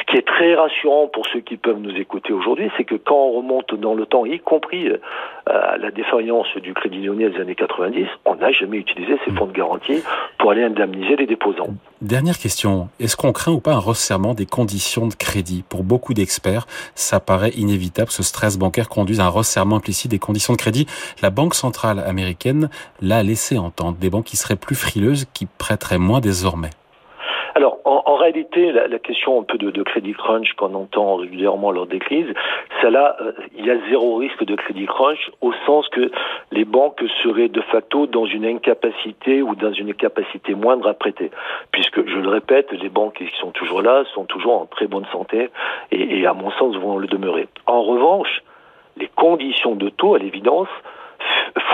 Ce 0.00 0.12
qui 0.12 0.16
est 0.16 0.26
très 0.26 0.54
rassurant 0.54 1.08
pour 1.08 1.26
ceux 1.26 1.40
qui 1.40 1.56
peuvent 1.56 1.78
nous 1.78 1.94
écouter 1.96 2.32
aujourd'hui, 2.32 2.70
c'est 2.76 2.84
que 2.84 2.94
quand 2.94 3.16
on 3.16 3.32
remonte 3.38 3.74
dans 3.74 3.94
le 3.94 4.06
temps, 4.06 4.24
y 4.26 4.38
compris 4.38 4.88
euh, 4.88 4.98
à 5.46 5.76
la 5.76 5.90
défaillance 5.90 6.46
du 6.62 6.72
Crédit 6.72 7.00
Lyonnais 7.00 7.30
des 7.30 7.40
années 7.40 7.54
90, 7.54 8.06
on 8.24 8.36
n'a 8.36 8.52
jamais 8.52 8.76
utilisé 8.76 9.18
ces 9.24 9.32
fonds 9.32 9.46
de 9.46 9.52
garantie 9.52 10.02
pour 10.38 10.52
aller 10.52 10.62
indemniser 10.62 11.16
les 11.16 11.26
déposants. 11.26 11.74
Dernière 12.00 12.38
question, 12.38 12.88
est-ce 13.00 13.16
qu'on 13.16 13.32
craint 13.32 13.52
ou 13.52 13.60
pas 13.60 13.72
un 13.72 13.78
resserrement 13.78 14.34
des 14.34 14.46
conditions 14.46 15.08
de 15.08 15.14
crédit? 15.14 15.64
Pour 15.68 15.82
beaucoup 15.82 16.14
d'experts, 16.14 16.66
ça 16.94 17.18
paraît 17.18 17.50
inévitable, 17.50 18.10
ce 18.10 18.22
stress 18.22 18.56
bancaire 18.56 18.88
conduit 18.88 19.20
à 19.20 19.24
un 19.24 19.28
resserrement 19.28 19.76
implicite 19.76 20.10
des 20.10 20.18
conditions 20.18 20.52
de 20.52 20.58
crédit. 20.58 20.86
La 21.22 21.30
Banque 21.30 21.54
centrale 21.54 21.98
américaine 21.98 22.70
l'a 23.02 23.22
laissé 23.22 23.58
entendre, 23.58 23.98
des 23.98 24.10
banques 24.10 24.26
qui 24.26 24.36
seraient 24.36 24.56
plus 24.56 24.76
frileuses, 24.76 25.26
qui 25.34 25.46
prêteraient 25.46 25.98
moins 25.98 26.20
désormais. 26.20 26.70
Alors, 27.54 27.78
en, 27.84 28.07
réalité, 28.28 28.72
la, 28.72 28.98
question 28.98 29.40
un 29.40 29.42
peu 29.42 29.56
de, 29.56 29.82
crédit 29.82 30.12
crunch 30.12 30.52
qu'on 30.54 30.74
entend 30.74 31.16
régulièrement 31.16 31.70
lors 31.70 31.86
des 31.86 31.98
crises, 31.98 32.32
celle-là, 32.80 33.16
euh, 33.20 33.32
il 33.56 33.64
y 33.64 33.70
a 33.70 33.76
zéro 33.88 34.16
risque 34.16 34.44
de 34.44 34.54
crédit 34.54 34.86
crunch 34.86 35.30
au 35.40 35.52
sens 35.66 35.88
que 35.88 36.10
les 36.52 36.64
banques 36.64 37.02
seraient 37.22 37.48
de 37.48 37.62
facto 37.62 38.06
dans 38.06 38.26
une 38.26 38.44
incapacité 38.44 39.40
ou 39.40 39.54
dans 39.54 39.72
une 39.72 39.94
capacité 39.94 40.54
moindre 40.54 40.88
à 40.88 40.94
prêter. 40.94 41.30
Puisque, 41.72 42.06
je 42.06 42.18
le 42.18 42.28
répète, 42.28 42.70
les 42.72 42.90
banques 42.90 43.14
qui 43.14 43.30
sont 43.40 43.50
toujours 43.50 43.80
là 43.80 44.04
sont 44.14 44.24
toujours 44.24 44.60
en 44.60 44.66
très 44.66 44.86
bonne 44.86 45.06
santé 45.10 45.48
et, 45.90 46.20
et 46.20 46.26
à 46.26 46.34
mon 46.34 46.50
sens, 46.52 46.76
vont 46.76 46.98
le 46.98 47.06
demeurer. 47.06 47.48
En 47.66 47.82
revanche, 47.82 48.42
les 48.98 49.08
conditions 49.08 49.74
de 49.74 49.88
taux, 49.88 50.14
à 50.14 50.18
l'évidence, 50.18 50.68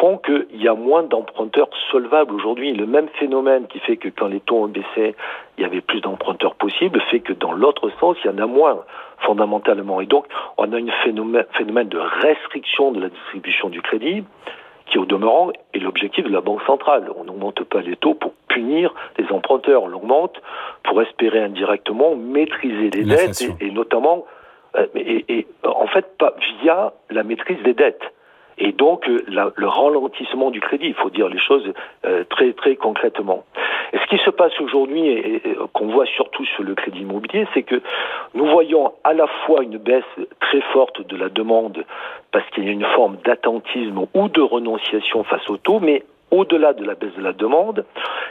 font 0.01 0.19
qu'il 0.19 0.63
y 0.63 0.69
a 0.69 0.75
moins 0.75 1.03
d'emprunteurs 1.03 1.69
solvables 1.91 2.35
aujourd'hui. 2.35 2.73
Le 2.73 2.87
même 2.87 3.09
phénomène 3.19 3.67
qui 3.67 3.81
fait 3.81 3.97
que 3.97 4.09
quand 4.09 4.29
les 4.29 4.41
taux 4.41 4.65
ont 4.65 4.69
baissé, 4.69 5.15
il 5.57 5.63
y 5.63 5.65
avait 5.65 5.81
plus 5.81 6.01
d'emprunteurs 6.01 6.55
possibles, 6.55 7.01
fait 7.11 7.21
que 7.21 7.33
dans 7.33 7.53
l'autre 7.53 7.91
sens, 8.01 8.17
il 8.25 8.31
y 8.31 8.35
en 8.35 8.39
a 8.39 8.47
moins 8.47 8.85
fondamentalement. 9.19 10.01
Et 10.01 10.07
donc, 10.07 10.27
on 10.59 10.73
a 10.73 10.77
un 10.77 10.91
phénomène, 11.03 11.89
de 11.89 11.99
restriction 11.99 12.93
de 12.93 13.01
la 13.01 13.09
distribution 13.09 13.69
du 13.69 13.83
crédit 13.83 14.25
qui, 14.87 14.99
au 14.99 15.07
demeurant, 15.07 15.51
est 15.73 15.79
l'objectif 15.79 16.25
de 16.25 16.33
la 16.33 16.41
Banque 16.41 16.63
centrale. 16.67 17.11
On 17.17 17.25
n'augmente 17.25 17.63
pas 17.65 17.81
les 17.81 17.97
taux 17.97 18.15
pour 18.15 18.35
punir 18.49 18.95
les 19.19 19.27
emprunteurs, 19.33 19.83
on 19.83 19.89
l'augmente 19.89 20.41
pour 20.83 21.01
espérer 21.03 21.43
indirectement 21.43 22.15
maîtriser 22.15 22.91
les 22.91 23.05
dettes 23.05 23.45
et, 23.61 23.71
notamment, 23.71 24.27
euh, 24.77 24.87
et, 24.95 25.47
en 25.65 25.87
fait, 25.87 26.17
pas 26.19 26.35
via 26.63 26.93
la 27.11 27.23
maîtrise 27.23 27.63
des 27.63 27.75
dettes 27.75 28.13
et 28.59 28.73
donc 28.73 29.09
euh, 29.09 29.25
le 29.57 29.69
ralentissement 29.69 30.51
du 30.51 30.61
crédit. 30.61 30.87
Il 30.87 30.95
faut 30.95 31.11
dire 31.11 31.29
les 31.29 31.39
choses 31.39 31.73
euh, 32.05 32.25
très 32.31 32.53
très 32.53 32.77
concrètement. 32.77 33.45
Et 33.93 33.99
ce 33.99 34.07
qui 34.07 34.19
se 34.25 34.31
passe 34.31 34.59
aujourd'hui 34.61 35.09
et, 35.09 35.43
qu'on 35.73 35.89
voit 35.89 36.07
surtout 36.07 36.45
sur 36.45 36.63
le 36.63 36.75
crédit 36.75 37.01
immobilier, 37.01 37.47
c'est 37.55 37.63
que 37.63 37.81
nous 38.35 38.47
voyons 38.47 38.93
à 39.05 39.13
la 39.13 39.27
fois 39.47 39.63
une 39.63 39.79
baisse 39.79 40.03
très 40.41 40.61
forte 40.73 41.07
de 41.07 41.17
la 41.17 41.29
demande 41.29 41.85
parce 42.33 42.49
qu'il 42.51 42.65
y 42.65 42.69
a 42.69 42.73
une 42.73 42.87
forme 42.95 43.17
d'attentisme 43.25 44.07
ou 44.15 44.29
de 44.29 44.41
renonciation 44.41 45.25
face 45.25 45.49
au 45.49 45.57
taux, 45.57 45.81
mais 45.81 46.03
au-delà 46.31 46.73
de 46.73 46.85
la 46.85 46.95
baisse 46.95 47.15
de 47.17 47.23
la 47.23 47.33
demande, 47.33 47.85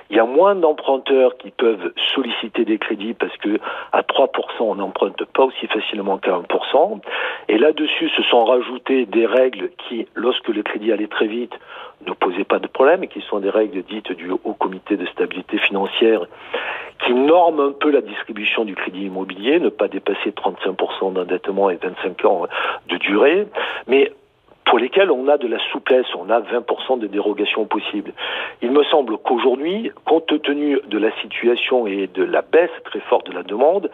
il 0.09 0.17
y 0.17 0.19
a 0.19 0.25
moins 0.25 0.55
d'emprunteurs 0.55 1.37
qui 1.37 1.51
peuvent 1.51 1.93
solliciter 2.13 2.65
des 2.65 2.77
crédits 2.77 3.13
parce 3.13 3.35
que 3.37 3.59
à 3.91 4.01
3%, 4.01 4.27
on 4.59 4.75
n'emprunte 4.75 5.23
pas 5.25 5.43
aussi 5.43 5.67
facilement 5.67 6.17
qu'à 6.17 6.31
1%. 6.31 6.99
Et 7.47 7.57
là-dessus, 7.57 8.09
se 8.09 8.23
sont 8.23 8.45
rajoutées 8.45 9.05
des 9.05 9.25
règles 9.25 9.71
qui, 9.87 10.07
lorsque 10.15 10.49
le 10.49 10.63
crédit 10.63 10.91
allait 10.91 11.07
très 11.07 11.27
vite, 11.27 11.53
ne 12.05 12.13
posaient 12.13 12.43
pas 12.43 12.59
de 12.59 12.67
problème 12.67 13.03
et 13.03 13.07
qui 13.07 13.21
sont 13.21 13.39
des 13.39 13.49
règles 13.49 13.81
dites 13.83 14.11
du 14.11 14.31
Haut 14.31 14.53
Comité 14.53 14.97
de 14.97 15.05
stabilité 15.07 15.57
financière 15.57 16.21
qui 17.05 17.13
norment 17.13 17.61
un 17.61 17.71
peu 17.71 17.91
la 17.91 18.01
distribution 18.01 18.65
du 18.65 18.75
crédit 18.75 19.05
immobilier, 19.05 19.59
ne 19.59 19.69
pas 19.69 19.87
dépasser 19.87 20.31
35% 20.31 21.13
d'endettement 21.13 21.69
et 21.69 21.75
25 21.75 22.25
ans 22.25 22.47
de 22.87 22.97
durée. 22.97 23.47
Mais 23.87 24.11
pour 24.65 24.79
lesquels 24.79 25.11
on 25.11 25.27
a 25.27 25.37
de 25.37 25.47
la 25.47 25.59
souplesse, 25.71 26.05
on 26.15 26.29
a 26.29 26.39
20% 26.39 26.99
de 26.99 27.07
dérogation 27.07 27.65
possibles. 27.65 28.13
Il 28.61 28.71
me 28.71 28.83
semble 28.85 29.17
qu'aujourd'hui, 29.17 29.91
compte 30.05 30.41
tenu 30.41 30.79
de 30.87 30.97
la 30.97 31.11
situation 31.21 31.85
et 31.87 32.07
de 32.07 32.23
la 32.23 32.41
baisse 32.41 32.71
très 32.85 32.99
forte 33.01 33.27
de 33.27 33.33
la 33.33 33.43
demande, 33.43 33.89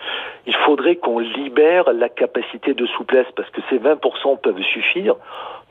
il 0.46 0.56
faudrait 0.56 0.96
qu'on 0.96 1.20
libère 1.20 1.92
la 1.94 2.10
capacité 2.10 2.74
de 2.74 2.86
souplesse 2.86 3.28
parce 3.36 3.50
que 3.50 3.62
ces 3.70 3.80
20% 3.80 4.40
peuvent 4.40 4.62
suffire, 4.62 5.16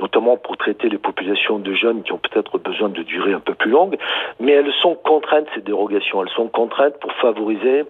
notamment 0.01 0.37
pour 0.37 0.57
traiter 0.57 0.89
les 0.89 0.99
populations 0.99 1.59
de 1.59 1.73
jeunes 1.73 2.03
qui 2.03 2.13
ont 2.13 2.19
peut-être 2.19 2.59
besoin 2.59 2.89
de 2.89 3.03
durée 3.03 3.33
un 3.33 3.41
peu 3.41 3.55
plus 3.55 3.71
longue, 3.71 3.97
mais 4.41 4.53
elles 4.53 4.73
sont 4.83 4.95
contraintes, 4.95 5.47
ces 5.55 5.61
dérogations, 5.61 6.23
elles 6.23 6.31
sont 6.31 6.49
contraintes 6.49 6.99
pour 7.01 7.13
favoriser 7.15 7.85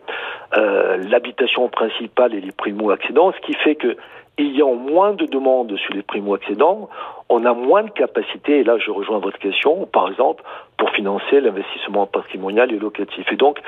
euh, 0.57 0.97
l'habitation 1.09 1.69
principale 1.69 2.35
et 2.35 2.41
les 2.41 2.53
primo-accédants, 2.53 3.33
ce 3.33 3.41
qui 3.47 3.55
fait 3.55 3.75
que 3.75 3.97
ayant 4.39 4.75
moins 4.75 5.13
de 5.13 5.27
demandes 5.27 5.77
sur 5.77 5.95
les 5.95 6.03
primo-accédants, 6.03 6.89
on 7.29 7.45
a 7.45 7.53
moins 7.53 7.83
de 7.83 7.91
capacité, 7.91 8.61
et 8.61 8.65
là 8.65 8.79
je 8.79 8.91
rejoins 8.91 9.19
votre 9.19 9.39
question, 9.39 9.87
par 9.87 10.09
exemple, 10.09 10.43
pour 10.77 10.91
financer 10.91 11.41
l'investissement 11.41 12.07
patrimonial 12.07 12.73
et 12.73 12.79
locatif. 12.79 13.31
Et 13.33 13.37
donc, 13.37 13.59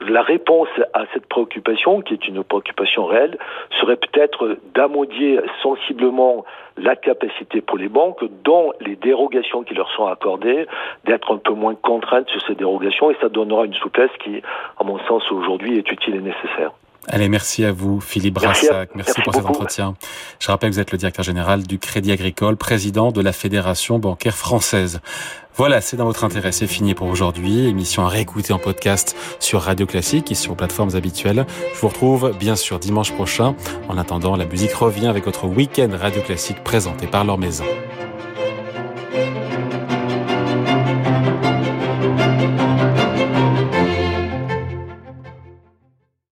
la 0.00 0.22
réponse 0.22 0.68
à 0.92 1.04
cette 1.14 1.26
préoccupation, 1.26 2.02
qui 2.02 2.14
est 2.14 2.28
une 2.28 2.42
préoccupation 2.42 3.06
réelle, 3.06 3.38
serait 3.80 3.96
peut-être 3.96 4.58
d'amodier 4.74 5.40
sensiblement 5.62 6.44
la 6.76 6.96
capacité 6.96 7.60
pour 7.60 7.78
les 7.78 7.88
banques, 7.88 8.22
dont 8.44 8.72
les 8.80 8.96
dérogations 8.96 9.62
qui 9.62 9.74
leur 9.74 9.90
sont 9.92 10.06
accordées, 10.06 10.66
d'être 11.04 11.32
un 11.32 11.38
peu 11.38 11.54
moins 11.54 11.74
contraintes 11.74 12.28
sur 12.28 12.42
ces 12.42 12.54
dérogations, 12.54 13.10
et 13.10 13.16
ça 13.20 13.28
donnera 13.28 13.64
une 13.64 13.74
souplesse 13.74 14.10
qui, 14.22 14.42
à 14.78 14.84
mon 14.84 14.98
sens, 15.06 15.30
aujourd'hui 15.30 15.78
est 15.78 15.90
utile 15.90 16.16
et 16.16 16.20
nécessaire. 16.20 16.72
Allez, 17.08 17.28
merci 17.28 17.64
à 17.64 17.72
vous, 17.72 18.00
Philippe 18.00 18.34
Brassac. 18.34 18.90
Merci, 18.94 19.20
pour 19.22 19.34
cet 19.34 19.46
entretien. 19.46 19.94
Je 20.40 20.48
rappelle 20.48 20.70
que 20.70 20.74
vous 20.74 20.80
êtes 20.80 20.92
le 20.92 20.98
directeur 20.98 21.24
général 21.24 21.62
du 21.62 21.78
Crédit 21.78 22.10
Agricole, 22.10 22.56
président 22.56 23.12
de 23.12 23.20
la 23.20 23.32
Fédération 23.32 23.98
bancaire 23.98 24.36
française. 24.36 25.00
Voilà, 25.54 25.80
c'est 25.80 25.96
dans 25.96 26.04
votre 26.04 26.24
intérêt. 26.24 26.52
C'est 26.52 26.66
fini 26.66 26.94
pour 26.94 27.06
aujourd'hui. 27.06 27.66
Émission 27.66 28.04
à 28.04 28.08
réécouter 28.08 28.52
en 28.52 28.58
podcast 28.58 29.16
sur 29.40 29.62
Radio 29.62 29.86
Classique 29.86 30.30
et 30.30 30.34
sur 30.34 30.56
plateformes 30.56 30.94
habituelles. 30.94 31.46
Je 31.74 31.80
vous 31.80 31.88
retrouve 31.88 32.34
bien 32.38 32.56
sûr 32.56 32.78
dimanche 32.78 33.12
prochain. 33.12 33.54
En 33.88 33.96
attendant, 33.96 34.36
la 34.36 34.44
musique 34.44 34.74
revient 34.74 35.06
avec 35.06 35.24
votre 35.24 35.46
week-end 35.46 35.88
Radio 35.98 36.20
Classique 36.22 36.62
présenté 36.62 37.06
par 37.06 37.24
leur 37.24 37.38
maison. 37.38 37.64